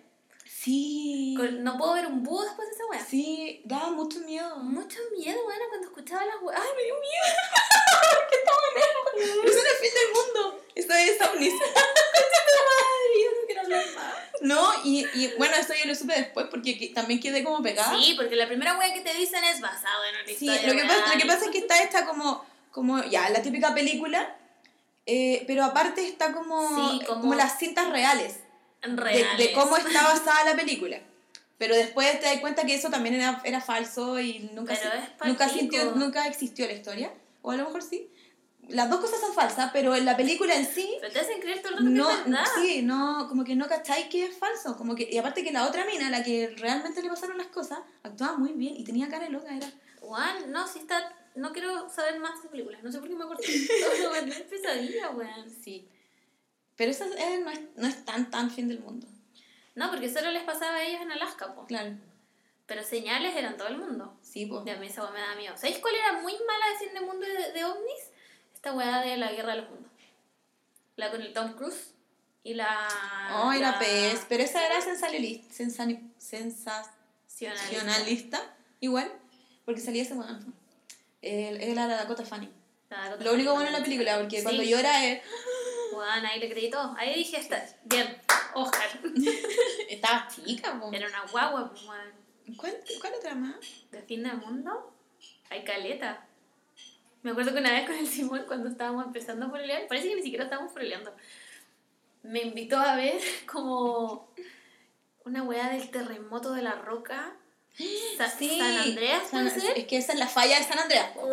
[0.63, 1.35] Sí.
[1.37, 3.05] Con- No puedo ver un búho después de esa wea.
[3.05, 4.57] Sí, daba mucho miedo.
[4.57, 6.59] Mucho miedo, weona, cuando escuchaba las weas.
[6.61, 7.35] ¡Ay, me dio miedo!
[9.15, 10.63] Pero eso no es el fin del mundo.
[10.75, 11.53] Eso es ovnis.
[11.53, 13.29] Ay, yo
[14.41, 17.93] no y, y bueno, eso yo lo supe después porque que- también quedé como pegada.
[17.97, 20.79] Sí, porque la primera wea que te dicen es basado en una Sí, historia lo
[20.81, 24.37] que, pasa, lo que pasa es que está esta como, como ya, la típica película,
[25.05, 28.37] eh, pero aparte está como, Sí, como- como las cintas reales,
[28.81, 30.99] de, de cómo está basada la película.
[31.57, 34.87] Pero después te das cuenta que eso también era, era falso y nunca, se-
[35.25, 37.13] nunca, sintió, nunca existió la historia.
[37.41, 38.09] O a lo mejor sí.
[38.69, 41.59] Las dos cosas son falsas, pero en la película en sí Pero te hacen creer
[41.61, 42.45] todo el rato no, que es verdad.
[42.61, 44.77] sí, no, como que no cacháis que es falso.
[44.77, 47.79] Como que, y aparte que la otra mina, la que realmente le pasaron las cosas,
[48.03, 49.67] actuaba muy bien y tenía cara loca, era.
[49.99, 51.13] Juan, no, si está.
[51.35, 52.77] No quiero saber más de esa película.
[52.83, 53.41] No sé por qué me acuerdo.
[53.43, 54.11] Todo lo
[55.17, 55.49] weón.
[55.63, 55.87] Sí.
[56.79, 59.05] Pero eso eh, no, es, no es tan, tan fin del mundo.
[59.75, 61.65] No, porque solo les pasaba a ellos en Alaska, po.
[61.65, 61.91] Claro.
[62.67, 64.17] Pero señales eran todo el mundo.
[64.21, 64.65] Sí, pues.
[64.65, 65.57] Y a mí esa weá me da miedo.
[65.57, 68.11] ¿Sabéis cuál era muy mala de fin de mundo de, de ovnis?
[68.53, 69.91] Esta weá de la guerra de los mundos.
[70.95, 71.93] La con el Tom Cruise
[72.43, 72.87] y la.
[73.29, 74.25] Ay, la pez.
[74.29, 75.53] Pero esa era sensacionalista.
[75.53, 76.93] Sensacionalista.
[77.27, 78.55] sensacionalista.
[78.79, 79.11] Igual.
[79.65, 80.13] Porque salía ese.
[81.21, 82.53] Él Era la Dakota Fanning.
[82.89, 84.43] La Dakota Lo único bueno de la película, porque Sí.
[84.43, 85.21] cuando llora él.
[85.99, 86.95] Weón, ahí le todo.
[86.97, 88.17] Ahí dije, está bien,
[88.53, 88.87] Oscar.
[89.89, 90.89] Estaba chica, po.
[90.93, 92.55] Era una guagua, weón.
[92.55, 93.55] ¿Cuál, ¿Cuál otra más?
[93.91, 94.93] de fin del mundo,
[95.49, 96.25] hay caleta.
[97.21, 100.15] Me acuerdo que una vez con el Simón, cuando estábamos empezando a pelear, parece que
[100.15, 101.13] ni siquiera estábamos peleando,
[102.23, 104.29] me invitó a ver como
[105.25, 107.35] una weá del terremoto de la roca.
[108.17, 109.71] Sa- San Andreas, ¿puede San-?
[109.77, 111.11] Es que esa es la falla de San Andreas.
[111.11, 111.29] po.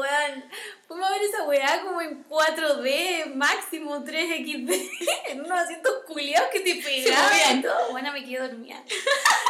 [0.86, 4.90] Fuimos a ver esa weá como en 4D, máximo 3XD,
[5.26, 7.90] en unos asientos culiados que te pegaban todo.
[7.90, 8.80] Bueno, me quedé dormida.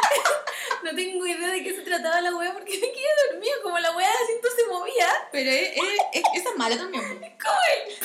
[0.83, 3.95] no tengo idea de qué se trataba la weá porque me quedé dormida, como la
[3.95, 5.09] weá de asiento se movía.
[5.31, 5.83] Pero es, es-
[6.15, 7.05] es- esa es mala también.
[7.43, 7.99] ¿Cómo es?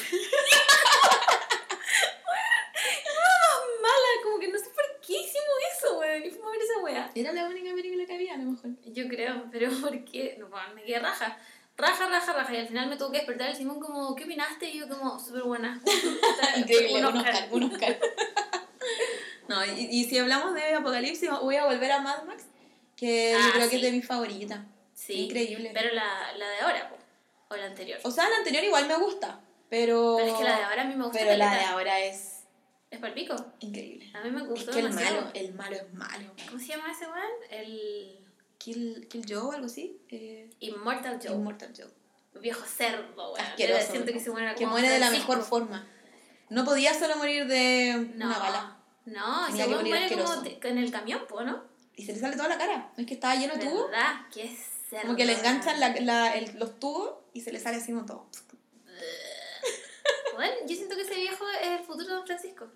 [2.27, 6.61] Weón, mala, como que no sé por qué hicimos eso, weón, y fuimos a ver
[6.61, 7.11] esa weá.
[7.15, 8.71] Era la única película que había, a lo mejor.
[8.85, 10.35] Yo creo, pero ¿por qué?
[10.39, 11.37] No, bueno, me quedé raja.
[11.77, 12.53] Raja, raja, raja.
[12.53, 14.69] Y al final me tuvo que despertar el Simón como, ¿qué opinaste?
[14.69, 15.81] Y yo como, súper buena.
[16.57, 17.47] Increíble, Un Oscar.
[17.51, 17.99] Un Oscar.
[19.47, 22.45] No, y, y si hablamos de Apocalipsis, voy a volver a Mad Max,
[22.95, 23.75] que Ah, yo creo que sí.
[23.77, 24.59] es de mis favoritas.
[24.93, 25.13] Sí.
[25.25, 25.71] Increíble.
[25.73, 26.97] Pero la, la de ahora, po,
[27.49, 27.99] o la anterior.
[28.03, 30.15] O sea, la anterior igual me gusta, pero...
[30.17, 31.19] Pero es que la de ahora a mí me gusta.
[31.19, 32.30] Pero la de ahora es
[32.91, 33.35] Es palpico.
[33.61, 34.11] increíble.
[34.13, 36.31] A mí me Es gustó que el malo, el malo es malo.
[36.47, 37.31] ¿Cómo se llama ese weón?
[37.49, 38.19] El
[38.57, 39.97] Kill, Kill Joe o algo así.
[40.09, 41.33] Eh, Immortal Joe.
[41.35, 41.89] Immortal Joe.
[42.41, 43.39] Viejo cerdo, weón.
[43.45, 43.91] Asqueroso.
[43.91, 45.87] Siento que se muere Que como muere de la mejor forma.
[46.49, 48.27] No podía solo morir de No.
[48.27, 48.77] una bala.
[49.05, 50.41] No, Tenía muere como asqueroso.
[50.43, 51.63] te- en el camión, ¿no?
[51.95, 52.91] Y se le sale toda la cara.
[52.97, 53.89] Es que estaba lleno de tubos.
[53.89, 54.21] ¿Verdad?
[54.33, 54.53] Qué
[54.89, 55.03] cerdo.
[55.07, 58.05] Como que le enganchan la, la- el- los tubos y se le sale así como
[58.05, 58.27] todo.
[60.41, 62.67] Bueno, yo siento que ese viejo es el futuro de Don Francisco.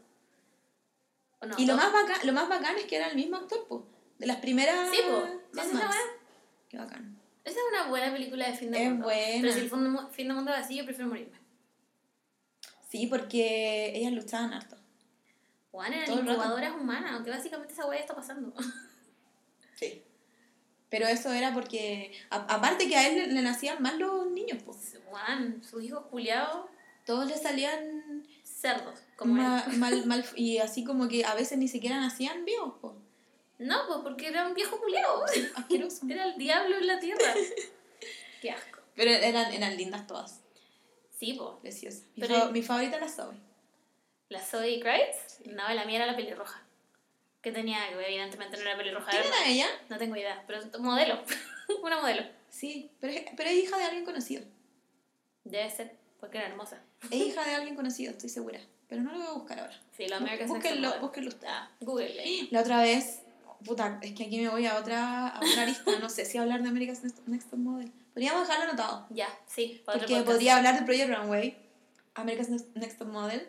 [1.40, 1.56] ¿O no?
[1.58, 3.88] Y lo más, bacán, lo más bacán es que era el mismo actor, po.
[4.20, 4.90] De las primeras.
[4.92, 5.60] Sí, po.
[5.60, 5.92] Es weá.
[6.70, 7.20] Qué bacán.
[7.44, 9.06] Esa es una buena película de fin de Es mundo.
[9.06, 9.42] buena.
[9.42, 11.38] Pero si el fin de, mu- fin de mundo es así, yo prefiero morirme.
[12.90, 14.78] Sí, porque ellas luchaban harto.
[15.72, 18.54] Juan eran Todo incubadoras humanas, aunque básicamente esa weá está pasando.
[19.76, 20.04] Sí.
[20.90, 22.14] Pero eso era porque.
[22.30, 24.74] a- aparte que a él le, le nacían mal los niños, po.
[25.10, 26.70] Juan, sus hijos culiados,
[27.06, 30.26] Todos le salían cerdos, como ma- mal, mal.
[30.36, 32.96] Y así como que a veces ni siquiera nacían vivos, po.
[33.60, 35.24] No, pues porque era un viejo culiado.
[35.56, 36.06] Asqueroso.
[36.10, 37.34] Era el diablo en la tierra.
[38.42, 38.80] Qué asco.
[38.96, 40.42] Pero eran, eran lindas todas.
[41.18, 41.50] Sí, pues.
[41.62, 42.04] Preciosas.
[42.16, 43.36] Mi, Pero- fa- mi favorita era Zoe.
[44.30, 45.40] ¿La Zoe Kravitz?
[45.46, 46.62] No, la mía era la pelirroja.
[47.42, 49.12] Que tenía, que evidentemente no era pelirroja.
[49.12, 49.68] ¿Quién era- ella?
[49.90, 51.22] No tengo idea, pero modelo.
[51.84, 52.24] Una modelo.
[52.50, 54.44] Sí, pero pero es hija de alguien conocido.
[55.44, 56.82] Debe ser, porque era hermosa.
[57.10, 58.60] Es hija de alguien conocido, estoy segura.
[58.88, 59.74] Pero no lo voy a buscar ahora.
[59.98, 61.32] Sí, America's Next Top Búsquenlo, búsquenlo.
[61.48, 62.48] Ah, Google.
[62.52, 63.22] La otra vez,
[63.64, 66.00] puta, es que aquí me voy a otra, a otra lista.
[66.00, 67.92] No sé si hablar de America's Next, Next Top Model.
[68.14, 69.08] Podríamos dejarlo anotado.
[69.10, 69.82] Ya, sí.
[69.86, 70.26] Porque podcast.
[70.26, 71.58] podría hablar de Project Runway,
[72.14, 73.48] America's Next, Next Top Model,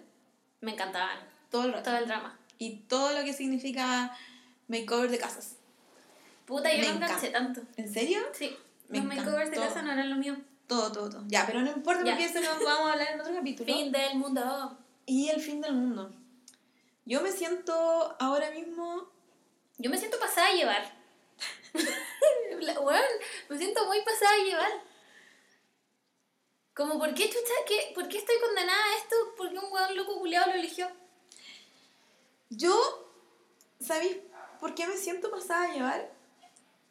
[0.60, 1.18] Me encantaban.
[1.50, 1.84] todo el rato.
[1.90, 2.38] Todo el drama.
[2.58, 4.16] Y todo lo que significa
[4.68, 5.56] makeover de casas.
[6.46, 7.60] Puta, yo Me no enganché tanto.
[7.76, 8.20] ¿En serio?
[8.32, 8.56] Sí.
[8.88, 10.36] Me los makeovers de casa no eran lo mío.
[10.66, 11.24] Todo, todo, todo.
[11.28, 12.12] Ya, pero no importa Ya.
[12.12, 13.72] porque eso lo vamos a hablar en otro capítulo.
[13.72, 14.78] Fin del mundo.
[15.06, 16.12] Y el fin del mundo.
[17.04, 19.08] Yo me siento ahora mismo.
[19.78, 20.96] Yo me siento pasada a llevar.
[22.82, 23.02] Weón,
[23.48, 24.70] me siento muy pasada a llevar.
[26.74, 27.54] Como, ¿por qué chucha?
[27.66, 29.16] ¿Qué, ¿Por qué estoy condenada a esto?
[29.36, 30.88] Porque un weón loco culiado lo eligió.
[32.50, 33.12] Yo,
[33.80, 34.16] ¿sabéis
[34.60, 36.12] por qué me siento pasada a llevar?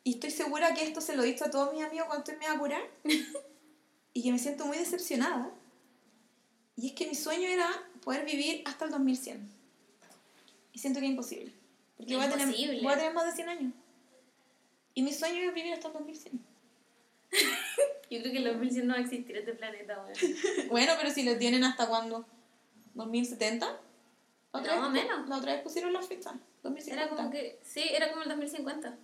[0.04, 2.38] Y estoy segura que esto se lo he dicho a todos mis amigos cuando estoy
[2.38, 2.82] medio a curar.
[4.16, 5.52] y que me siento muy decepcionada.
[6.78, 7.70] Y es que mi sueño era
[8.02, 9.48] poder vivir hasta el 2100.
[10.72, 11.54] Y siento que es imposible.
[11.98, 12.82] Porque voy a, tener, Imposible.
[12.82, 13.74] voy a tener más de 100 años.
[14.94, 16.40] Y mi sueño es vivir hasta el 2100.
[18.10, 20.14] Yo creo que los 2100 no va a existir este planeta, weón.
[20.70, 22.26] Bueno, pero si lo tienen hasta cuándo?
[22.96, 23.60] ¿2070?
[24.54, 25.28] La No, vez menos.
[25.28, 26.34] La otra vez pusieron la fecha.
[26.64, 26.94] 2050.
[26.94, 28.98] Era como que, sí, era como el 2050.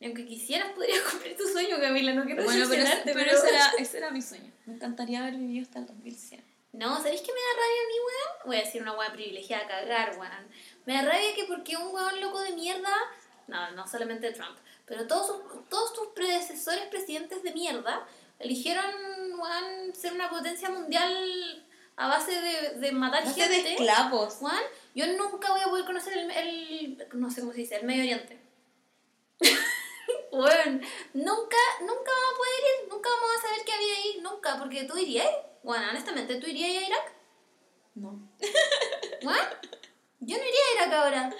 [0.00, 3.38] Y aunque quisieras, podrías cumplir tu sueño, Camila, no quiero Bueno, pero, ese, decepcionarte, pero
[3.38, 4.52] ese, era, ese era mi sueño.
[4.66, 6.44] Me encantaría haber vivido hasta el 2100.
[6.72, 8.46] No, ¿sabéis qué me da rabia a mí, weón?
[8.46, 10.48] Voy a decir una weá privilegiada a cagar, weón.
[10.86, 12.94] Me da rabia que porque un weón loco de mierda,
[13.48, 18.06] no, no solamente Trump, pero todos sus, todos tus predecesores presidentes de mierda
[18.38, 18.84] eligieron,
[19.38, 23.62] weón, ser una potencia mundial a base de, de matar Base gente.
[23.62, 24.34] de esclavos.
[24.34, 24.62] Juan,
[24.94, 28.02] yo nunca voy a poder conocer el, el no sé cómo se dice, el Medio
[28.02, 28.47] Oriente.
[30.42, 30.80] Bueno,
[31.14, 34.84] nunca, nunca vamos a poder ir, nunca vamos a saber qué había ahí, nunca, porque
[34.84, 35.28] tú irías,
[35.62, 37.12] bueno, honestamente, ¿tú irías a Irak?
[37.94, 38.28] No.
[39.22, 39.38] Juan,
[40.20, 41.34] yo no iría a Irak ahora,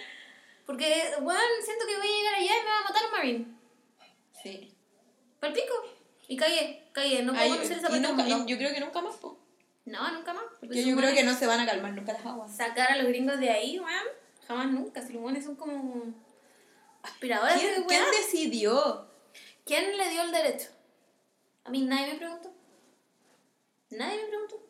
[0.67, 3.47] porque, bueno, siento que voy a llegar allá y me va a matar un marine,
[4.43, 4.75] Sí.
[5.41, 5.75] pal pico,
[6.29, 9.17] y cagué, cagué, no puedo Ay, conocer esa y yo creo que nunca más.
[9.17, 9.39] po.
[9.87, 10.45] No, nunca más.
[10.61, 12.55] Porque yo creo que no se van a calmar nunca las aguas.
[12.55, 14.05] sacar a los gringos de ahí, weón,
[14.47, 15.01] jamás nunca.
[15.01, 16.13] Si los weones son como
[17.03, 17.87] de ¿Quién, weá.
[17.87, 19.09] quién decidió?
[19.65, 20.69] ¿Quién le dio el derecho?
[21.65, 22.53] A mí nadie me preguntó.
[23.91, 24.63] Nadie me preguntó.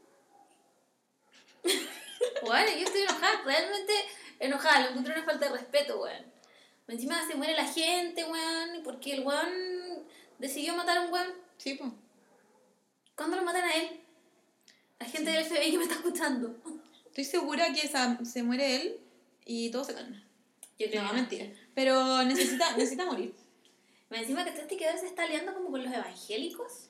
[2.46, 3.92] bueno, yo estoy enojada, realmente
[4.40, 6.24] enojada, lo encuentro una falta de respeto, weón.
[6.88, 10.04] Encima se muere la gente, weón, porque el weón
[10.38, 11.32] decidió matar a un weón.
[11.58, 11.90] Sí, pues.
[13.14, 14.00] ¿Cuándo lo matan a él?
[14.98, 16.56] La gente del FBI que me está escuchando.
[17.06, 19.00] Estoy segura que esa- se muere él
[19.44, 20.22] y todo se calma.
[20.78, 21.46] Yo creo No, que mentira.
[21.78, 23.32] Pero necesita, necesita morir.
[24.10, 26.88] Encima que este que se está aliando como con los evangélicos.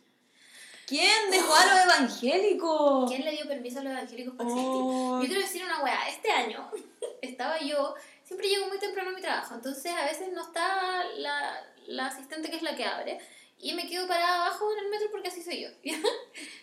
[0.86, 3.10] ¿Quién dejó a los evangélicos?
[3.10, 4.52] ¿Quién le dio permiso a los evangélicos para Oh.
[4.54, 4.80] existir?
[5.20, 6.70] Yo quiero decir una weá, este año
[7.20, 11.66] estaba yo, siempre llego muy temprano a mi trabajo, entonces a veces no está la,
[11.86, 13.18] la asistente que es la que abre
[13.58, 15.68] y me quedo parada abajo en el metro porque así soy yo.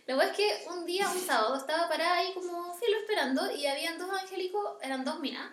[0.08, 3.68] La weá es que un día, un sábado, estaba parada ahí como filo esperando y
[3.68, 5.52] habían dos evangélicos, eran dos minas,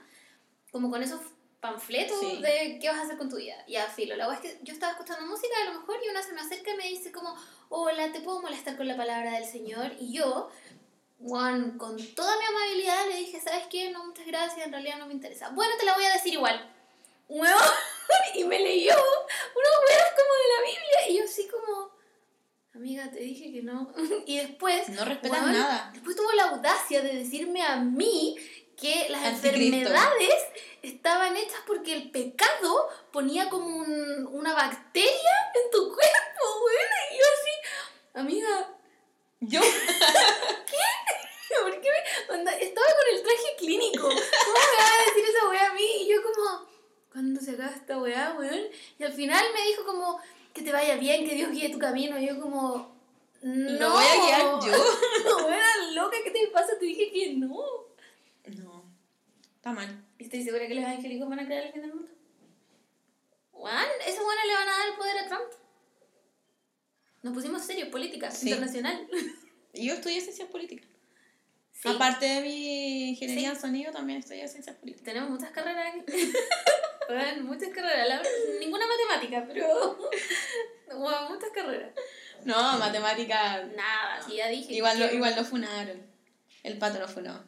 [0.70, 1.20] como con esos
[1.62, 2.42] panfletos Sí.
[2.42, 3.54] de qué vas a hacer con tu vida.
[3.68, 4.16] Ya, filo.
[4.16, 6.40] La weá es que yo estaba escuchando música a lo mejor y una se me
[6.40, 7.34] acerca y me dice como,
[7.68, 9.92] hola, ¿te puedo molestar con la palabra del Señor?
[10.00, 10.50] Y yo,
[11.24, 13.90] Juan, con toda mi amabilidad le dije, ¿sabes qué?
[13.90, 15.50] No, muchas gracias, en realidad no me interesa.
[15.50, 16.68] Bueno, te la voy a decir igual.
[18.34, 21.08] Y me leyó unos huevos como de la Biblia.
[21.08, 21.90] Y yo así como,
[22.74, 23.92] amiga, te dije que no.
[24.26, 24.88] y después...
[24.90, 25.90] No respetas nada.
[25.94, 28.36] Después tuvo la audacia de decirme a mí
[28.76, 29.76] que las Anticristo.
[29.76, 30.34] enfermedades
[30.83, 36.76] estaban hechas porque el pecado ponía como un- una bacteria en tu cuerpo, güey.
[37.12, 37.51] Y yo así,
[38.14, 38.68] amiga,
[39.41, 39.61] Yo.
[41.62, 44.09] ¿por qué me- onda, estaba con el traje clínico.
[44.09, 45.87] ¿Cómo me va a decir esa weá a mí?
[46.03, 46.66] Y yo como,
[47.12, 48.62] ¿cuándo se acaba esta weá, weón?
[48.99, 50.20] Y al final me dijo como,
[50.55, 52.18] que te vaya bien, que Dios guíe tu camino.
[52.18, 52.95] Y yo como,
[53.43, 53.70] no.
[53.80, 54.72] Lo voy a guiar yo.
[55.24, 56.78] No, era loca, ¿qué te pasa?
[56.78, 57.49] Te dije que no.
[58.59, 58.85] No.
[59.57, 60.05] Está mal.
[60.23, 62.09] ¿Y estoy segura que los evangélicos van a crear el fin del mundo?
[63.51, 65.51] Juan, esos buenos le van a dar el poder a Trump.
[67.23, 68.47] Nos pusimos serios, política, Sí.
[68.51, 69.09] internacional.
[69.75, 70.87] Yo estudié ciencias políticas.
[71.73, 71.89] Sí.
[71.89, 75.07] Aparte de mi ingeniería en sonido, también estudié ciencias políticas.
[75.07, 76.05] Tenemos muchas carreras aquí.
[77.09, 78.09] Bueno, muchas carreras.
[78.09, 78.23] La
[78.61, 79.99] ninguna matemática, pero.
[80.97, 81.93] Bueno, muchas carreras.
[82.45, 83.64] No, matemática.
[83.75, 84.73] Nada, sí, ya dije.
[84.73, 86.01] Igual lo, igual lo funaron.
[86.62, 87.45] El pato lo funó.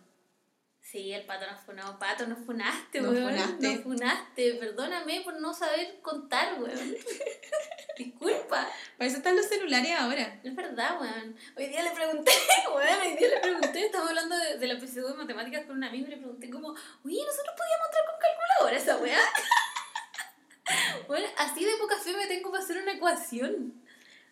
[0.95, 1.99] Sí, el pato nos funó.
[1.99, 3.33] Pato, nos funaste, Nos weón.
[3.33, 3.69] funaste.
[3.69, 4.55] Nos funaste.
[4.55, 6.95] Perdóname por no saber contar, weón.
[7.99, 8.69] Disculpa.
[8.97, 10.41] Para eso están los celulares ahora.
[10.45, 11.37] Es verdad, weón.
[11.57, 12.31] Hoy día le pregunté,
[12.73, 15.83] weón, hoy día le pregunté, estaba hablando de, de la PSU de matemáticas con un
[15.83, 19.19] amigo y le pregunté como, oye, nosotros podíamos entrar con calculadora esa weá.
[21.09, 23.84] bueno, así de poca fe me tengo para hacer una ecuación.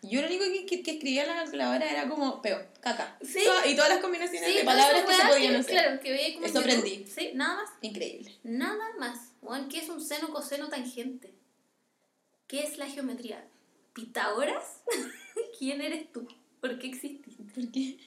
[0.03, 3.16] Yo lo único que, que, que escribía en la calculadora era como peo, caca.
[3.22, 3.44] Sí.
[3.44, 5.72] Toda- y todas las combinaciones de palabras que se podían hacer.
[5.72, 7.07] Claro, que veía como Eso aprendí.
[7.07, 7.70] Sí, nada más.
[7.82, 8.36] Increíble.
[8.42, 9.18] Nada más.
[9.70, 11.32] ¿qué es un seno, coseno, tangente?
[12.48, 13.44] ¿Qué es la geometría?
[13.92, 14.80] ¿Pitágoras?
[15.59, 16.26] ¿Quién eres tú?
[16.61, 17.30] ¿Por qué exististe?
[17.55, 17.98] ¿Por qué?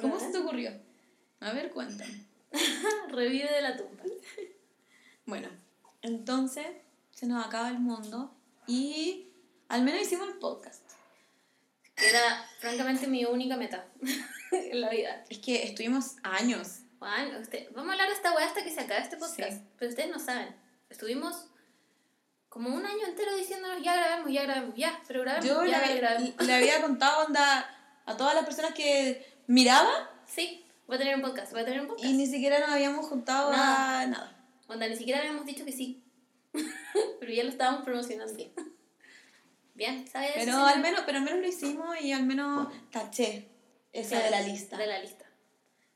[0.00, 0.72] ¿Cómo se te ocurrió?
[1.40, 2.26] A ver, cuéntame.
[3.08, 4.02] revive de la tumba.
[5.26, 5.48] Bueno,
[6.02, 6.66] entonces
[7.10, 8.32] se nos acaba el mundo
[8.66, 9.28] y
[9.68, 10.83] al menos hicimos el podcast.
[11.96, 13.86] Era, francamente, mi única meta
[14.52, 15.24] en la vida.
[15.28, 16.80] Es que estuvimos años.
[16.98, 19.52] Juan, usted, vamos a hablar de esta weá hasta que se acabe este podcast.
[19.52, 19.62] Sí.
[19.78, 20.54] Pero ustedes no saben.
[20.90, 21.46] Estuvimos
[22.48, 25.96] como un año entero diciéndonos ya grabemos, ya grabemos, ya, pero grabemos, Yo ya le,
[25.96, 26.46] grabemos.
[26.46, 27.68] le había contado onda
[28.06, 31.80] a todas las personas que miraba Sí, voy a tener un podcast, voy a tener
[31.80, 32.08] un podcast.
[32.08, 34.00] y ni siquiera nos habíamos juntado Nada.
[34.00, 34.46] a nada.
[34.68, 36.02] Onda, ni siquiera habíamos dicho que sí.
[37.20, 38.34] pero ya lo estábamos promocionando.
[39.74, 40.30] Bien, ¿sabes?
[40.34, 43.48] Pero al menos, pero al menos lo hicimos y al menos taché
[43.92, 44.76] esa de la lista.
[44.76, 45.24] De la lista.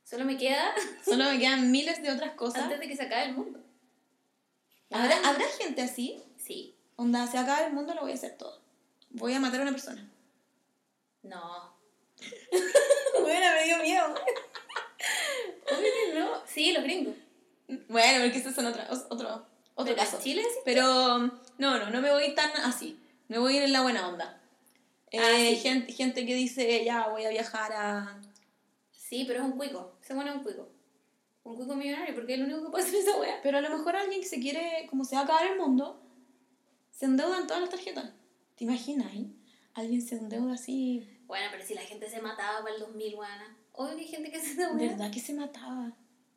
[0.05, 0.75] Solo me queda
[1.05, 2.63] Solo me quedan miles de otras cosas.
[2.65, 3.61] antes de que se acabe el mundo.
[4.91, 5.31] ¿Habrá, Ah.
[5.31, 6.23] ¿Habrá gente así?
[6.39, 6.75] Sí.
[6.97, 8.61] Onda, se acaba el mundo, lo voy a hacer todo.
[9.11, 10.11] Voy a matar a una persona.
[11.23, 11.77] No.
[13.21, 14.07] Bueno, me dio miedo.
[15.71, 16.43] Obvio no.
[16.47, 17.15] Sí, los gringos.
[17.89, 20.19] Bueno, porque esos son otra, otro, otro Pero caso.
[20.21, 20.59] Chile sí.
[20.65, 22.99] Pero no, no, no me voy tan así.
[23.29, 24.41] Me voy a ir en la buena onda.
[25.11, 25.57] Eh, Ah, sí.
[25.57, 28.21] gente, gente que dice, ya, voy a viajar a...
[28.91, 29.97] Sí, pero es un cuico.
[30.01, 30.69] Se pone un cuico.
[31.45, 33.41] Un cuico millonario, porque es lo único que puede hacer esa wea.
[33.43, 36.03] Pero a lo mejor alguien que se quiere, como se va a acabar el mundo,
[36.91, 38.11] se endeudan todas las tarjetas.
[38.57, 39.15] ¿Te imaginas?
[39.15, 39.27] eh?
[39.75, 41.09] Alguien se endeuda así...
[41.27, 43.57] Bueno, pero si la gente se mataba para el 2000, weana.
[43.73, 44.89] Obvio que hay gente que se wea.
[44.91, 45.93] ¿Verdad que se mataba?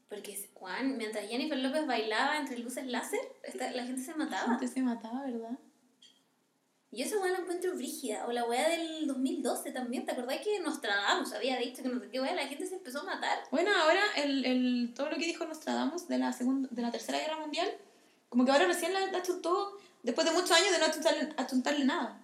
[0.10, 3.20] Porque, Juan, mientras Jennifer López bailaba entre luces láser,
[3.74, 4.48] la gente se La mataba.
[4.50, 5.58] gente se mataba, ¿verdad?
[6.94, 8.26] Y eso, weón, lo encuentro brígida.
[8.28, 10.06] O la weá del 2012 también.
[10.06, 12.34] ¿Te acordás que Nostradamus había dicho que no sé qué weá?
[12.34, 13.40] La gente se empezó a matar.
[13.50, 17.18] Bueno, ahora el, el, todo lo que dijo Nostradamus de la, segunda, de la Tercera
[17.20, 17.72] Guerra Mundial,
[18.28, 21.86] como que ahora recién la, la achuntó después de muchos años de no achuntarle, achuntarle
[21.86, 22.18] nada.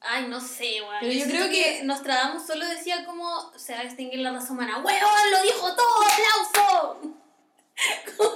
[0.00, 0.96] Ay, no sé, weón.
[1.00, 4.52] Pero yo siento creo que- Nostradamus solo decía como se va a extinguir la raza
[4.52, 4.78] humana.
[4.78, 6.04] ¡Weón, lo dijo todo!
[6.04, 7.16] ¡Aplauso!
[8.16, 8.32] Como,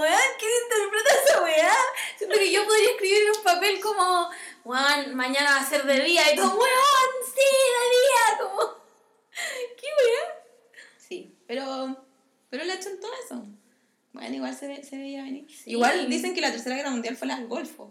[0.00, 1.74] weón, ¿quién interpreta esa weá?
[2.16, 4.30] Siento que yo podría escribir en un papel como,
[4.64, 7.40] weón, mañana va a ser de día y todo, weón, sí,
[7.76, 8.62] de día, como,
[9.76, 10.44] ¿qué weá?
[10.96, 11.96] Sí, pero,
[12.48, 13.44] pero le achuntó eso.
[14.12, 15.46] Bueno, igual se, ve- se veía venir.
[15.50, 15.72] Sí.
[15.72, 17.90] Igual dicen que la Tercera Guerra Mundial fue la del Golfo.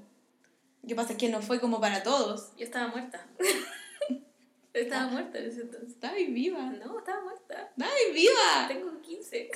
[0.81, 2.49] Lo que pasa es que no fue como para todos.
[2.57, 3.23] Yo estaba muerta.
[4.73, 5.91] estaba muerta en ese entonces.
[5.91, 6.59] Estaba viva.
[6.61, 7.69] No, estaba muerta.
[7.77, 8.65] Estaba viva.
[8.67, 9.51] Tengo 15.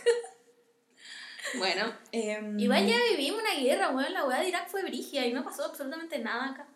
[1.58, 4.14] Bueno, em, Igual ya vivimos una guerra, weón.
[4.14, 6.68] La weá de Irak fue brigia y no pasó absolutamente nada acá.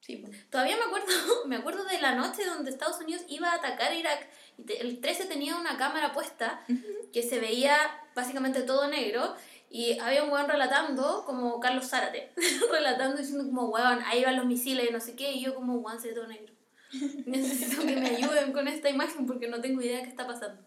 [0.00, 0.48] Sí, pues.
[0.48, 1.06] Todavía me acuerdo,
[1.46, 4.26] me acuerdo de la noche donde Estados Unidos iba a atacar a Irak.
[4.56, 6.64] Y te- el 13 tenía una cámara puesta
[7.12, 7.76] que se veía
[8.14, 9.34] básicamente todo negro.
[9.70, 12.32] Y había un weón relatando, como Carlos Zárate,
[12.72, 15.32] relatando diciendo como, weón, ahí van los misiles y no sé qué.
[15.32, 16.54] Y yo como, weón, se ve todo negro.
[17.26, 20.62] Necesito que me ayuden con esta imagen porque no tengo idea de qué está pasando.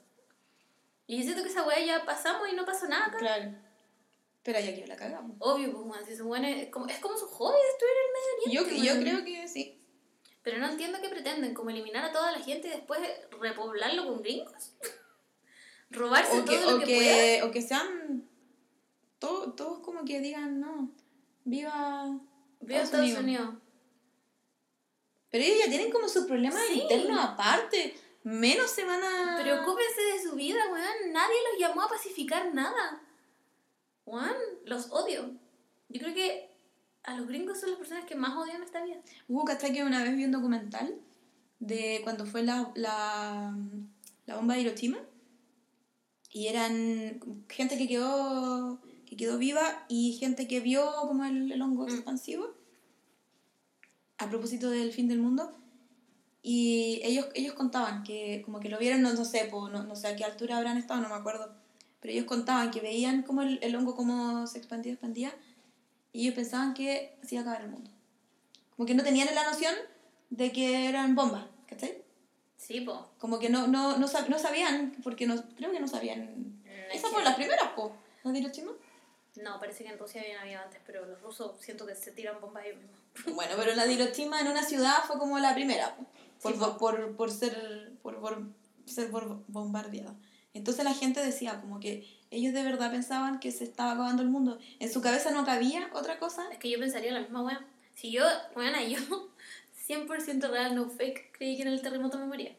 [1.12, 3.18] Y yo siento que esa weá ya pasamos y no pasó nada acá.
[3.18, 3.54] Claro.
[4.44, 5.36] Pero ya que la cagamos.
[5.40, 8.66] Obvio, pues, si se supone- es como, es como su hobby destruir el Medio Yo,
[8.66, 8.88] Oriente.
[8.88, 9.04] yo weón.
[9.04, 9.78] creo que sí.
[10.42, 13.02] Pero no entiendo qué pretenden, como eliminar a toda la gente y después
[13.42, 14.72] repoblarlo con gringos.
[15.90, 18.26] Robarse O que, todo lo o, que, que, o que sean
[19.20, 20.92] to- todos como que digan, no,
[21.44, 22.18] viva
[22.62, 23.56] Viva Estados Unidos.
[25.30, 26.80] Pero ellos ya tienen como sus problemas Sí.
[26.82, 27.96] internos aparte.
[28.24, 29.40] Menos se van a...
[29.42, 31.12] Preocúpense de su vida, weón.
[31.14, 33.02] Nadie los llamó a pacificar nada.
[34.06, 35.32] Weón, los odio.
[35.90, 36.50] Yo creo que
[37.04, 39.02] a los gringos son las personas que más odian esta vida.
[39.28, 39.74] Hubo, ¿cachai?
[39.74, 41.00] Que una vez vi un documental
[41.60, 43.56] de cuando fue la, la,
[44.26, 45.00] la bomba de Hiroshima.
[46.30, 47.20] Y eran
[47.50, 51.90] gente que quedó, que quedó viva y gente que vio como el, el hongo Mm.
[51.94, 52.56] expansivo.
[54.18, 55.52] A propósito del fin del mundo.
[56.44, 59.96] Y ellos, ellos contaban que como que lo vieron, no, no sé, po, no, no
[59.96, 61.54] sé a qué altura habrán estado, no me acuerdo.
[62.00, 65.34] Pero ellos contaban que veían como el, el hongo como se expandía, expandía.
[66.14, 67.92] Y ellos pensaban que se iba a acabar el mundo.
[68.76, 69.76] Como que no tenían la noción
[70.32, 72.02] de que eran bombas, ¿cachai?
[72.58, 73.08] Sí, po.
[73.20, 76.60] Como que no, no, no, sab- no sabían, porque no, creo que no sabían.
[76.92, 78.72] Esas fueron las primeras, po, de Hiroshima.
[79.42, 82.42] No, parece que en Rusia habían habido antes, pero los rusos siento que se tiran
[82.42, 83.36] bombas ellos mismos.
[83.36, 86.06] Bueno, pero la de Hiroshima en una ciudad fue como la primera, po,
[86.42, 86.78] por, Sí, por, po.
[86.78, 88.44] por, por ser, por, por
[88.86, 89.10] ser
[89.48, 90.16] bombardeada.
[90.54, 94.30] Entonces la gente decía como que ellos de verdad pensaban que se estaba acabando el
[94.30, 94.60] mundo.
[94.80, 96.50] En su cabeza no cabía otra cosa.
[96.52, 97.66] Es que yo pensaría la misma weá.
[97.96, 98.24] Si yo,
[98.54, 99.00] bueno, yo
[99.88, 102.56] 100% real, no fake, creí que en el terremoto me moría.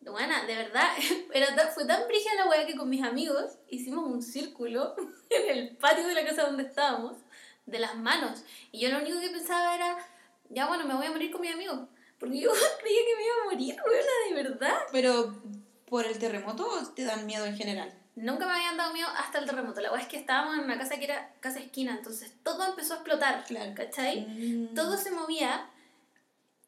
[0.00, 0.88] Bueno, de verdad,
[1.34, 4.94] era tan- fue tan brígida la weá que con mis amigos hicimos un círculo
[5.30, 7.16] en el patio de la casa donde estábamos,
[7.66, 8.42] de las manos.
[8.72, 9.98] Y yo lo único que pensaba era,
[10.48, 11.88] ya bueno, me voy a morir con mi amigo.
[12.18, 12.50] Porque yo
[12.80, 14.78] creía que me iba a morir, weona, de verdad.
[14.92, 15.34] Pero
[15.86, 17.92] por el terremoto o te dan miedo en general.
[18.16, 19.80] Nunca me habían dado miedo hasta el terremoto.
[19.80, 22.94] La weá es que estábamos en una casa que era casa esquina, entonces todo empezó
[22.94, 23.44] a explotar.
[23.46, 23.72] Claro.
[23.76, 24.22] ¿Cachai?
[24.26, 24.74] Mm.
[24.74, 25.70] Todo se movía.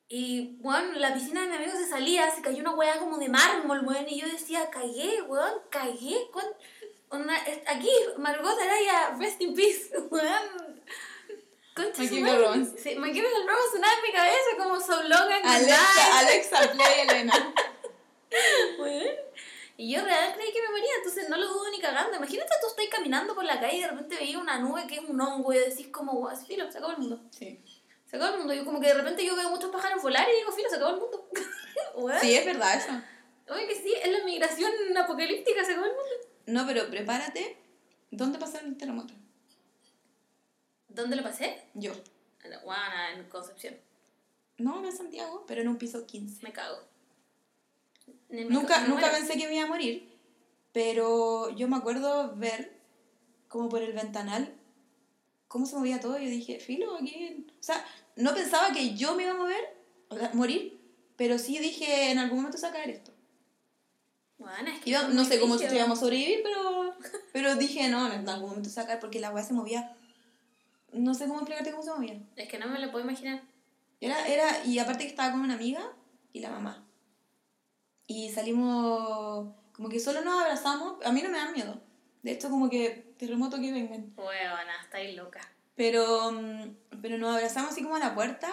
[0.09, 3.29] Y, bueno, la piscina de mi amigo se salía, se cayó una weá como de
[3.29, 4.09] mármol, weón.
[4.09, 6.29] Y yo decía, cagué, weón, cagué.
[6.33, 6.47] ¿cuán-
[7.11, 10.70] onda, es- aquí, Margot Araya, rest in peace, weón.
[11.85, 12.39] Concha madre.
[12.39, 12.79] Romance.
[12.79, 16.19] Sí, Chemical Romance sonaba en mi cabeza como So Long and Alexa.
[16.19, 17.55] Alexa, play Elena.
[18.79, 19.15] Weón.
[19.77, 22.15] Y yo real creí que me moría, entonces no lo dudo ni cagando.
[22.17, 25.01] Imagínate tú estás caminando por la calle y de repente veías una nube que es
[25.09, 27.23] un hongo y decís como, "Guau, filo, se acabó el mundo.
[27.31, 27.59] Sí.
[28.05, 28.53] Se acabó el mundo.
[28.53, 30.95] Yo como que de repente yo veo muchos pájaros volar y digo, filo, se acabó
[30.95, 31.29] el mundo.
[32.21, 32.91] Sí, es verdad eso.
[33.53, 36.15] Oye, que sí, es la migración apocalíptica, se acabó el mundo.
[36.47, 37.57] No, pero prepárate.
[38.11, 39.13] ¿Dónde pasó el terremoto?
[41.01, 41.63] ¿Dónde lo pasé?
[41.75, 41.93] Yo.
[42.45, 43.75] En Guana, en Concepción.
[44.59, 46.43] No, en Santiago, pero en un piso 15.
[46.43, 46.79] Me cago.
[48.29, 49.17] Me Nunca, ca- me nunca muero.
[49.19, 50.09] pensé que me iba a morir,
[50.73, 52.79] pero yo me acuerdo ver,
[53.49, 54.55] como por el ventanal,
[55.49, 56.19] cómo se movía todo.
[56.19, 57.47] Yo dije, filo, aquí.
[57.59, 57.85] O sea,
[58.17, 59.77] no pensaba que yo me iba a mover,
[60.09, 60.79] o sea, morir,
[61.17, 63.13] pero sí dije, en algún momento se va a caer esto.
[64.39, 65.77] Guana, es que fue no sé cómo brígido.
[65.77, 66.95] íbamos a sobrevivir, pero,
[67.33, 69.95] pero dije, no, en algún momento se va a caer porque la weá se movía.
[70.93, 72.21] No sé cómo explicarte cómo se movía.
[72.37, 73.43] Es que no me lo puedo imaginar.
[74.01, 75.81] Era, era, y aparte que estaba con una amiga
[76.33, 76.85] y la mamá.
[78.07, 81.05] Y salimos, como que solo nos abrazamos.
[81.05, 81.81] A mí no me da miedo.
[82.23, 84.13] De hecho, como que terremoto que vengan.
[84.17, 85.41] Huevona, estáis loca.
[85.77, 88.51] Pero, mm, pero nos abrazamos así como a la puerta,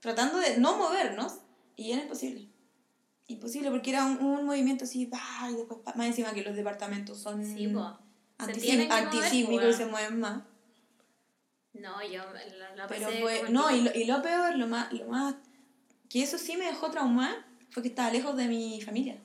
[0.00, 1.40] tratando de no movernos.
[1.76, 2.48] Y era imposible.
[3.28, 5.20] Imposible, porque era un, un movimiento así, pa,
[5.50, 7.72] y después más encima que los departamentos son Sí,
[8.38, 10.42] antisísmicos y se mueven más.
[11.80, 12.22] No, yo
[12.58, 15.34] la, la Pero fue, como no, y lo, y lo peor, lo más, lo más,
[16.08, 19.16] que eso sí me dejó traumada, fue que estaba lejos de mi familia.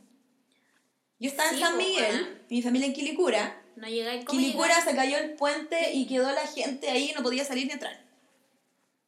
[1.20, 3.62] Yo estaba Sí, en San Miguel, mi familia en Quilicura.
[3.76, 7.46] No como Quilicura se cayó el puente y quedó la gente ahí y no podía
[7.46, 8.00] salir ni entrar.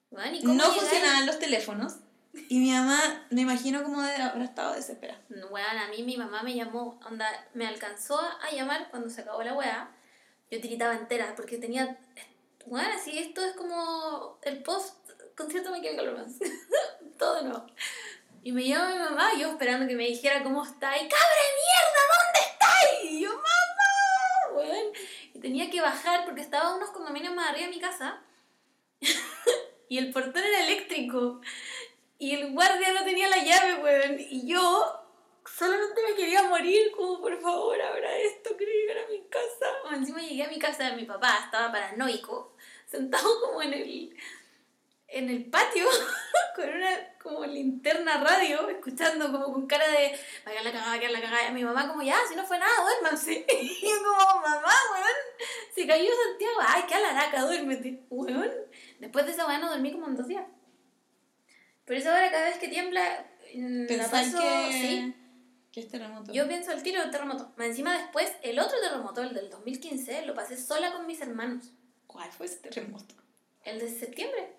[0.09, 0.81] Bueno, ¿y cómo No llegáis?
[0.81, 1.95] funcionaban los teléfonos.
[2.49, 5.21] Y mi mamá, me imagino cómo de- habrá estado desesperada.
[5.29, 9.43] Weón, a mí mi mamá me llamó, onda, me alcanzó a llamar cuando se acabó
[9.43, 9.91] la weá.
[10.49, 11.97] Yo tiritaba entera porque tenía.
[12.65, 16.45] Weón, así esto es como el post concierto Me Chemical Romance.
[17.19, 17.65] Todo de nuevo.
[18.43, 20.95] Y me llama mi mamá, yo esperando que me dijera cómo está.
[20.97, 23.03] Y cabra de mierda, ¿dónde está?
[23.03, 24.93] Y yo, mamá, weón.
[25.33, 28.21] Y tenía que bajar porque estaba unos condominios más arriba de mi casa.
[29.89, 31.41] y el portón era eléctrico.
[32.19, 34.17] Y el guardia no tenía la llave, weón.
[34.19, 35.03] Y yo
[35.45, 39.67] solamente me quería morir, como por favor, abra esto, quiero llegar a mi casa.
[39.85, 42.52] O encima llegué a mi casa de mi papá, estaba paranoico,
[42.93, 44.15] sentado como en el,
[45.07, 45.85] en el patio,
[46.55, 50.11] con una como linterna radio, escuchando como con cara de,
[50.45, 51.49] va a quedar la cagada, va a quedar la cagada.
[51.49, 53.45] Y mi mamá como, ya, si no fue nada, duérmanse.
[53.61, 58.51] Y yo como, mamá, weón, se cayó Santiago, ay, qué alaraca, duérmete, weón.
[58.99, 60.45] Después de esa weá no dormí como en dos días.
[61.85, 63.25] Pero eso ahora cada vez que tiembla,
[63.55, 65.15] mm, la paso, que, sí,
[65.71, 66.31] que es terremoto.
[66.31, 67.51] yo pienso al tiro del terremoto.
[67.57, 71.73] Encima después, el otro terremoto, el del 2015, lo pasé sola con mis hermanos.
[72.13, 73.15] ¿Cuál fue ese terremoto?
[73.65, 74.53] El de septiembre.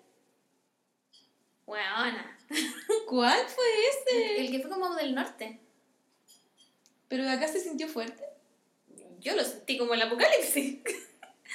[1.65, 2.37] Weona.
[3.07, 4.41] ¿Cuál fue ese?
[4.41, 5.61] El que fue como del norte.
[7.07, 8.25] Pero acá se sintió fuerte.
[9.21, 10.79] Yo lo sentí como el apocalipsis.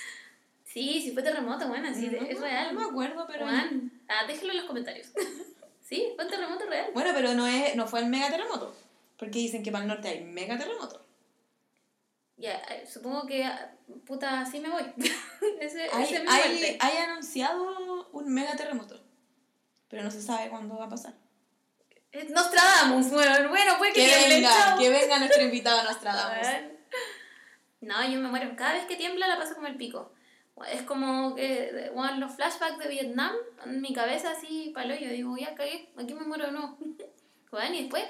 [0.65, 2.75] sí, sí fue terremoto, bueno, sí, No, es no, real.
[2.75, 3.45] No me acuerdo, pero.
[3.45, 5.09] Juan, ah, déjelo en los comentarios.
[5.87, 6.91] sí, fue un terremoto real.
[6.95, 8.75] Bueno, pero no, es, no fue el megaterremoto.
[9.19, 11.00] Porque dicen que para el norte hay megaterremoto.
[12.41, 13.47] Ya, eh, supongo que,
[14.07, 14.83] puta, así me voy.
[15.61, 18.99] ese, Hay, ese hay, hay anunciado un megaterremoto.
[19.89, 21.15] Pero no se sabe cuándo va a pasar.
[22.31, 26.47] Nostradamus, bueno, bueno, puede que Que venga, que venga nuestro invitado Nostradamus.
[27.83, 28.55] No, yo me muero.
[28.57, 30.13] Cada vez que tiembla la paso como el pico.
[30.71, 33.33] Es como que bueno, los flashbacks de Vietnam,
[33.65, 36.77] en mi cabeza así palo, yo digo, ya cagué, aquí me muero nuevo.
[37.53, 38.05] Weón, y después,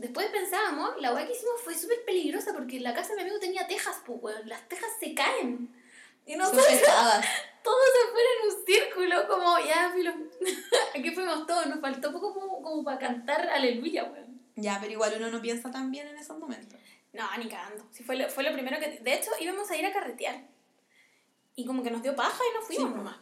[0.00, 3.38] después pensábamos, la weá que hicimos fue súper peligrosa porque la casa de mi amigo
[3.38, 5.74] tenía tejas, pues weón, las tejas se caen.
[6.26, 6.64] Y nosotros
[7.62, 10.12] todos se fueron en un círculo, como ya, filo.
[10.94, 14.40] Aquí fuimos todos, nos faltó poco como, como para cantar aleluya, weón.
[14.56, 16.78] Ya, pero igual uno no piensa tan bien en esos momentos.
[17.12, 17.86] No, ni cagando.
[17.90, 19.00] Sí, fue, lo, fue lo primero que...
[19.00, 20.46] De hecho, íbamos a ir a carretear.
[21.56, 22.96] Y como que nos dio paja y nos fuimos Sí.
[22.96, 23.16] nomás.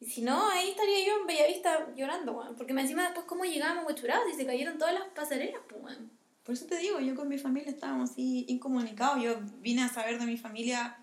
[0.00, 2.54] Y si no, ahí estaría yo en Bellavista llorando, weón.
[2.56, 6.10] Porque me encima después cómo llegábamos huechurados y se cayeron todas las pasarelas, pues, weón.
[6.44, 9.22] Por eso te digo, yo con mi familia estábamos así incomunicados.
[9.22, 10.96] Yo vine a saber de mi familia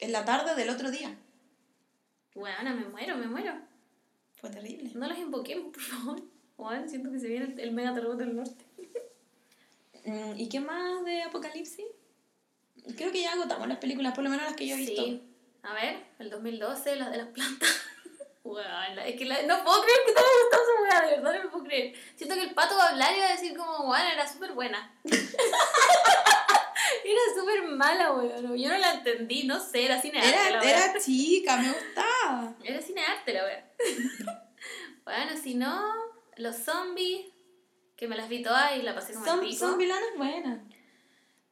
[0.00, 1.16] en la tarde del otro día.
[2.34, 3.54] Weón, me muero, me muero.
[4.36, 4.90] Fue terrible.
[4.94, 6.22] No los invoquemos, por favor.
[6.58, 8.64] Weón, siento que se viene el, el mega terremoto del norte.
[10.04, 11.86] Mm, ¿Y qué más de Apocalipsis?
[12.96, 15.04] Creo que ya agotamos las películas, por lo menos las que yo he visto.
[15.04, 15.22] Sí.
[15.62, 17.68] A ver, el 2012, las de las plantas.
[18.44, 21.16] Weón, la- es que la- no puedo creer que te haya gustado esa weá, de
[21.16, 21.94] verdad no lo puedo creer.
[22.16, 24.52] Siento que el pato va a hablar y va a decir como, weón, era súper
[24.52, 24.92] buena.
[27.04, 28.56] era súper mala, weón.
[28.56, 30.84] Yo no la entendí, no sé, era cine arte la Era, weá.
[30.86, 32.54] era chica, me gustaba.
[32.64, 33.64] Era cine arte la weá.
[35.04, 35.80] bueno, si no,
[36.36, 37.26] los zombies,
[37.96, 39.58] que me las vi todas y la pasé como el Son, pico.
[39.66, 40.58] son vilanas buenas.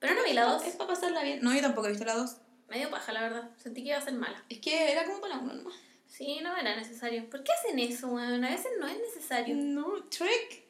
[0.00, 0.64] Pero no vi la dos.
[0.64, 1.40] Es para pasarla bien.
[1.42, 2.38] No, yo tampoco he visto la dos.
[2.68, 3.50] Medio paja, la verdad.
[3.56, 4.42] Sentí que iba a ser mala.
[4.48, 5.74] Es que era como para la uno nomás.
[6.10, 7.30] Sí, no era necesario.
[7.30, 8.44] ¿Por qué hacen eso, weón?
[8.44, 9.54] A veces no es necesario.
[9.56, 10.64] No, Shrek.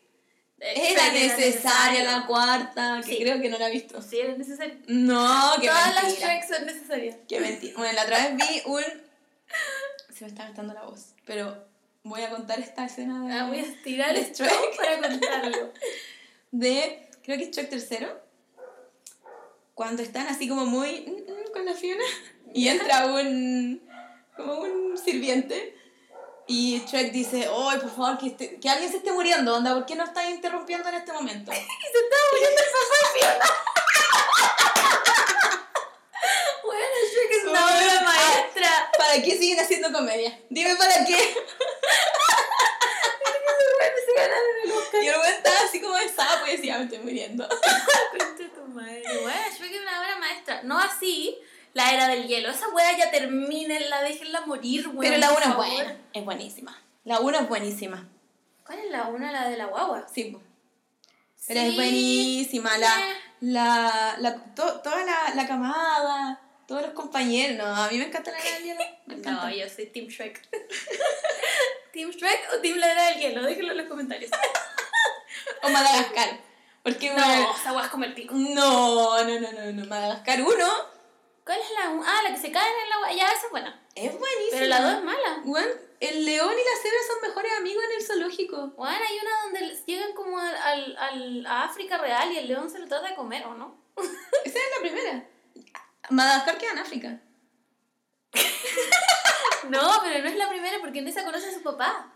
[0.62, 3.18] Eh, Era necesaria la cuarta, que Sí.
[3.22, 4.02] creo que no la he visto.
[4.02, 4.74] Sí, era necesario.
[4.88, 6.26] No, qué Todas las mentira.
[6.34, 7.16] Shrek son necesarias.
[7.26, 7.74] Qué mentira.
[7.78, 8.82] Bueno, la otra vez vi un...
[10.14, 11.64] Se me está gastando la voz, pero
[12.02, 13.32] voy a contar esta escena de...
[13.32, 14.76] Ah, voy a estirar Shrek.
[14.76, 15.72] para contarlo.
[16.50, 18.20] de, creo que es Shrek tercero,
[19.72, 22.04] cuando están así como muy mm, mm, con la Fiona
[22.52, 23.80] y entra un,
[24.40, 25.76] como un sirviente
[26.46, 29.54] y Shrek dice, ¡ay, por favor, que, este- que alguien se esté muriendo!
[29.54, 31.52] Onda, ¿por qué no estás interrumpiendo en este momento?
[31.52, 33.56] Y se estaba muriendo el papá.
[36.64, 36.82] Bueno,
[37.12, 38.90] Shrek es una obra maestra.
[38.96, 40.38] ¿Para qué siguen haciendo comedia?
[40.50, 41.34] Dime para qué.
[45.02, 47.48] Y el güey estaba así como de sapo y decía, me estoy muriendo.
[47.48, 49.02] Tu madre.
[49.22, 50.62] Bueno, Shrek es una obra maestra.
[50.62, 51.38] No así
[51.74, 52.50] la era del hielo.
[52.50, 55.00] Esa wea ya termínenla, déjenla morir, weón.
[55.00, 55.66] Pero la por una es favor.
[55.66, 56.82] buena, es buenísima.
[57.04, 58.08] La una es buenísima.
[58.66, 59.32] ¿Cuál es la una?
[59.32, 60.06] La de la guagua.
[60.12, 60.36] Sí.
[61.46, 61.66] Pero Sí.
[61.68, 63.14] es buenísima, la, Eh.
[63.40, 67.56] la, la, to- toda la, la camada, todos los compañeros.
[67.56, 68.80] No, a mí me encanta la era del hielo.
[69.06, 69.46] Me encanta.
[69.46, 70.40] No, yo soy Team Shrek.
[71.92, 73.42] ¿Team Shrek o Team la era del hielo?
[73.42, 74.30] Déjenlo en los comentarios.
[75.62, 76.40] O Madagascar.
[76.82, 78.34] Porque, bueno, No, esa wea es como el pico.
[78.34, 79.84] no, no, no, no, no.
[79.86, 80.66] Madagascar 1
[81.44, 83.12] ¿Cuál es la Ah, la que se cae en el agua.
[83.12, 83.82] Ya, esa es buena.
[83.94, 84.50] es buenísima.
[84.52, 85.40] Pero la dos es mala.
[85.44, 85.68] Weón,
[86.00, 88.66] el león y la cebra son mejores amigos en el zoológico.
[88.76, 92.70] Bueno, hay una donde llegan como al, al, al- a África real y el león
[92.70, 93.76] se lo trata de comer, ¿o no?
[94.44, 95.28] Esa es la primera.
[96.10, 97.20] Madagascar queda en África.
[99.68, 102.12] No, pero no es la primera porque en esa conoce a su papá.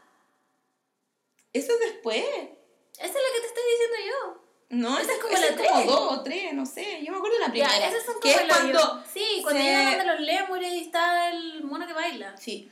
[1.53, 2.16] Eso es después.
[2.25, 4.44] Esa es la que te estoy diciendo yo.
[4.75, 5.70] No, Esa es como esa la tres.
[5.70, 7.01] como dos o tres, no sé.
[7.05, 7.79] Yo me acuerdo de la primera.
[7.79, 11.29] Ya, esas son que es cuando Sí, cuando se- llegan donde los lémures y está
[11.31, 12.37] el mono que baila.
[12.37, 12.70] Sí.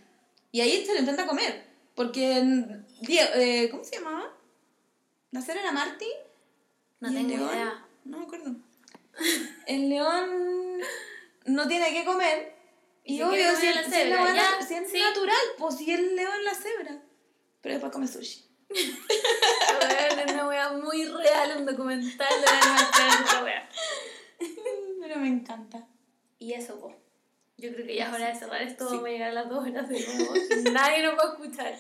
[0.51, 1.65] Y ahí se lo intenta comer.
[1.95, 2.43] Porque.
[3.09, 4.33] eh, ¿Cómo se llamaba?
[5.31, 6.09] ¿La cera era Marty?
[7.01, 7.55] No ¿Y el tengo león?
[7.55, 7.85] idea.
[8.05, 8.55] No me acuerdo.
[9.67, 10.81] El león
[11.47, 12.55] no tiene que comer.
[13.05, 14.99] Y Y, obvio, si, la si es cebra, la si es sí.
[15.01, 16.99] natural, pues si el león la cebra.
[17.61, 18.45] Pero después come sushi.
[18.75, 22.47] Es una wea muy real, un documental de
[23.33, 23.69] la wea.
[25.01, 25.87] Pero me encanta.
[26.39, 26.95] Y eso, po.
[27.59, 28.95] Yo creo que ya es hora de cerrar esto, Sí.
[28.95, 30.35] vamos a llegar a las dos horas de nuevo.
[30.73, 31.75] Nadie nos va a escuchar.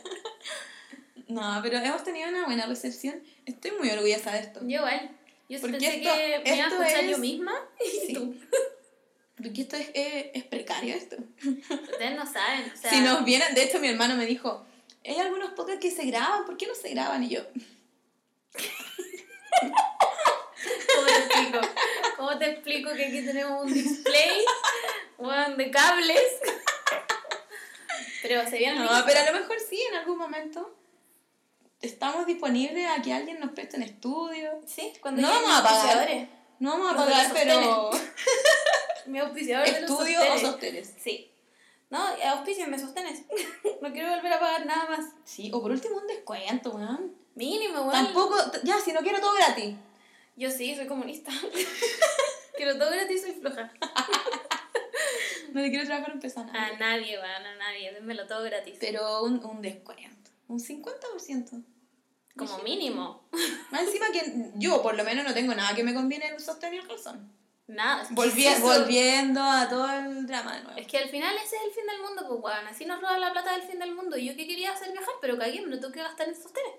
[1.28, 3.22] No, pero hemos tenido una buena recepción.
[3.47, 4.61] Estoy muy orgullosa de esto.
[4.61, 5.11] Yo igual.
[5.49, 7.53] Yo Porque pensé esto- que me iba a escuchar es- yo misma
[7.84, 8.12] y Sí.
[8.14, 8.34] tú.
[9.36, 11.16] Porque esto es, es, es precario esto.
[11.45, 12.90] Ustedes no saben, o sea...
[12.90, 14.64] Si nos vienen, de hecho mi hermano me dijo,
[15.05, 17.22] hay algunos podcasts que se graban, ¿por qué no se graban?
[17.22, 17.42] Y yo,
[20.94, 21.61] ¿Cómo te explico?
[22.16, 24.44] ¿Cómo te explico que aquí tenemos un display
[25.18, 26.22] weón, de cables?
[28.22, 30.76] Pero se viene no, pero a lo mejor sí, en algún momento
[31.80, 34.61] estamos disponibles a que alguien nos preste un estudio.
[34.66, 36.28] Sí, cuando No vamos a pagar.
[36.61, 37.90] No vamos a pagar, pero
[39.07, 40.94] Mi auspiciador de los estudio o sostenes.
[41.03, 41.31] Sí.
[41.93, 41.99] No,
[42.30, 43.22] auspicio, me sostenes.
[43.82, 45.11] no quiero volver a pagar nada más.
[45.24, 47.14] Sí, o por último un descuento, weón.
[47.34, 47.93] Mínimo, weón.
[47.93, 49.76] Tampoco, ya, si no quiero todo gratis.
[50.36, 51.30] Yo sí, soy comunista.
[52.57, 53.72] quiero todo gratis, soy floja.
[55.53, 56.78] No le quiero trabajar un peso a A nadie.
[56.78, 57.93] nadie, weón, a nadie.
[57.93, 58.74] Démelo todo gratis.
[58.80, 60.30] Pero un, un descuento.
[60.49, 61.62] Un 50%.
[62.38, 63.28] Como mínimo.
[63.70, 66.72] Más encima que yo, por lo menos, no tengo nada que me conviene el sostén
[66.72, 67.30] y el calzón.
[67.68, 68.06] Nada.
[68.10, 68.66] Volvi- ¿qué es eso?
[68.66, 70.78] volviendo a todo el drama de nuevo.
[70.78, 72.66] Es que al final ese es el fin del mundo, pues weón.
[72.66, 74.16] Así nos roban la plata del fin del mundo.
[74.18, 76.72] Y yo que quería hacer viajar, pero cagué, me lo tengo que gastar en sostenes.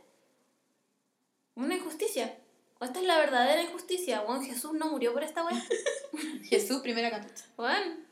[1.56, 2.38] Una injusticia.
[2.82, 4.22] Esta es la verdadera injusticia.
[4.22, 5.62] Weón, Jesús no murió por esta weón.
[6.44, 7.46] Jesús, primera capucha.
[7.58, 8.06] Weón.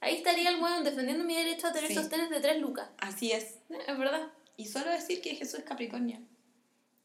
[0.00, 1.94] Ahí estaría el weón defendiendo mi derecho a tener Sí.
[1.94, 2.88] sostenes de 3 lucas.
[2.98, 3.54] Así es.
[3.70, 4.28] Eh, Es verdad.
[4.56, 6.18] Y solo decir que Jesús es Capricornio,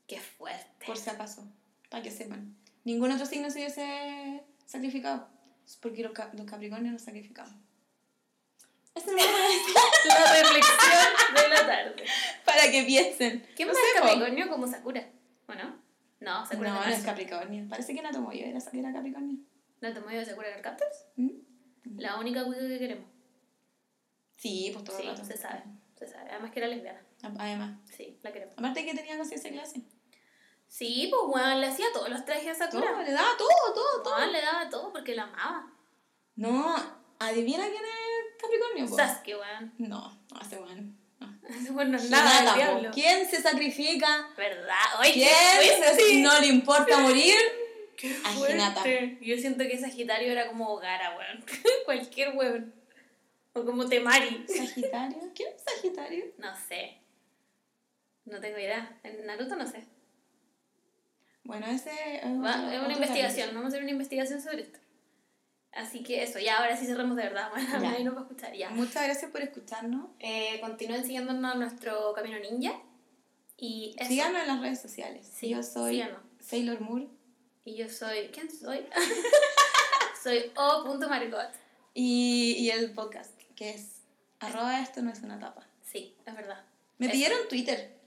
[0.07, 0.85] Qué fuerte.
[0.85, 1.43] por si acaso,
[1.89, 2.55] para que sepan.
[2.83, 5.27] Ningún otro signo se hubiese sacrificado.
[5.65, 7.53] Es porque los, ca- los Capricornios nos sacrificamos.
[8.95, 9.15] Eso es
[10.07, 12.05] La reflexión de la tarde.
[12.45, 13.45] para que piensen.
[13.55, 14.07] ¿Quién No más sé, po.
[14.07, 15.07] Capricornio como Sakura?
[15.47, 15.79] ¿O no?
[16.19, 17.03] No, Sakura No, es no es.
[17.03, 17.67] Capricornio.
[17.69, 19.37] Parece que la tomó yo, era, era Capricornio.
[19.81, 21.05] ¿No te mueves de Sakura Captors?
[21.15, 21.29] ¿Mm?
[21.97, 23.05] La única cuica que queremos.
[24.37, 25.25] Sí, pues todo Sí, el rato.
[25.25, 25.63] se sabe.
[25.97, 26.29] Se sabe.
[26.31, 27.01] Además que era lesbiana.
[27.37, 27.77] Además.
[27.95, 28.57] Sí, la queremos.
[28.57, 29.81] Aparte que tenía conciencia de clase.
[30.69, 33.03] Sí, pues weón, le hacía todos los trajes a Todo, Sakura.
[33.03, 34.15] le daba todo, todo, todo.
[34.15, 35.73] Weón, le daba todo porque la amaba.
[36.35, 36.75] No,
[37.19, 38.95] adivina quién es Capricornio, po?
[38.95, 39.73] Sasuke, weón.
[39.79, 40.95] No, no, ese weón.
[41.19, 41.39] No.
[41.49, 42.91] Ese weón no es Nada, nada, diablo.
[42.93, 44.29] ¿Quién se sacrifica?
[44.37, 44.75] ¿Verdad?
[45.01, 45.27] Oye, ¿Quién
[45.59, 47.35] qué se- no le importa morir?
[47.97, 48.51] Qué a.
[48.51, 48.83] Hinata.
[49.19, 51.43] Yo siento que Sagitario era como Gara, weón.
[51.85, 52.73] Cualquier weón.
[53.53, 54.45] O como Temari.
[54.47, 55.17] ¿Sagitario?
[55.35, 56.25] ¿Quién es Sagitario?
[56.37, 57.01] No sé.
[58.25, 58.97] No tengo idea.
[59.03, 59.83] En Naruto no sé.
[61.43, 63.49] Bueno, ese es, Va- otro- es una investigación.
[63.49, 64.79] Vamos a hacer una investigación sobre esto.
[65.71, 67.49] Así que eso, ya ahora sí cerramos de verdad.
[67.53, 68.69] Bueno, nadie nos va a escuchar ya.
[68.71, 70.07] Muchas gracias por escucharnos.
[70.19, 72.73] Eh, continúen siguiéndonos nuestro camino ninja.
[73.57, 74.09] Y eso.
[74.09, 75.29] Síganos en las redes sociales.
[75.33, 76.21] Sí, Yo soy síganos.
[76.39, 77.07] Sailor Moore.
[77.65, 78.29] Y yo soy.
[78.33, 78.85] ¿Quién soy?
[80.23, 81.49] soy O.Margot.
[81.93, 84.01] Y, y el podcast, que es
[84.39, 85.67] arroba esto no es una tapa.
[85.83, 86.63] Sí, es verdad.
[86.97, 87.13] Me Eso.
[87.13, 87.98] pidieron Twitter.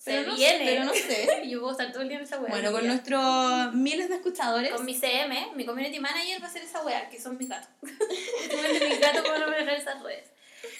[0.00, 0.64] Se Pero no, viene.
[0.64, 1.28] pero no sé.
[1.46, 2.50] yo puedo estar todo el día en esa wea.
[2.50, 4.72] Bueno, con nuestros miles de escuchadores.
[4.72, 7.68] Con mi CM, mi community manager va a hacer esa wea, que son mis gatos.
[7.82, 10.24] Mis gatos cómo no manejar esas redes.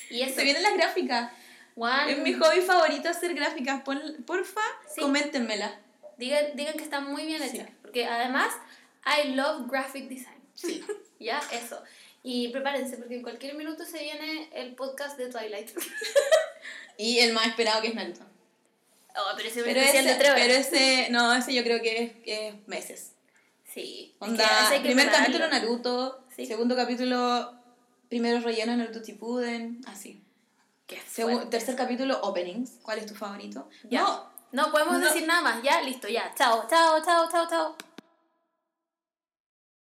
[0.08, 0.36] Y eso.
[0.36, 1.32] Se vienen las gráficas.
[1.74, 3.82] Juan, Es mi hobby favorito hacer gráficas.
[3.82, 4.62] Pon- porfa,
[4.94, 5.02] Sí.
[5.02, 5.78] coméntenmela.
[6.16, 7.68] digan, digan que están muy bien hechas.
[7.82, 8.54] Porque además,
[9.04, 10.40] I love graphic design.
[10.54, 10.82] Sí.
[11.20, 11.82] ya, eso.
[12.22, 15.70] Y prepárense, porque en cualquier minuto se viene el podcast de Twilight.
[16.96, 18.20] Y el más esperado que es Naruto.
[19.16, 20.42] Oh, pero ese es un Pero especial ese, de tres horas.
[20.46, 23.12] pero ese, no, ese yo creo que es, que es meses.
[23.72, 24.14] Sí.
[24.20, 26.46] es Onda, hay que primer capítulo Naruto, Sí.
[26.46, 27.52] segundo capítulo,
[28.08, 30.22] primero relleno Naruto Shippuden, así.
[30.86, 31.00] Qué
[31.50, 32.78] tercer capítulo, openings.
[32.82, 33.68] ¿Cuál es tu favorito?
[33.88, 34.00] Ya.
[34.02, 35.06] No, No podemos No.
[35.06, 35.62] decir nada más.
[35.62, 36.34] Ya, listo, ya.
[36.36, 37.76] Chao, chao, chao, chao, chao.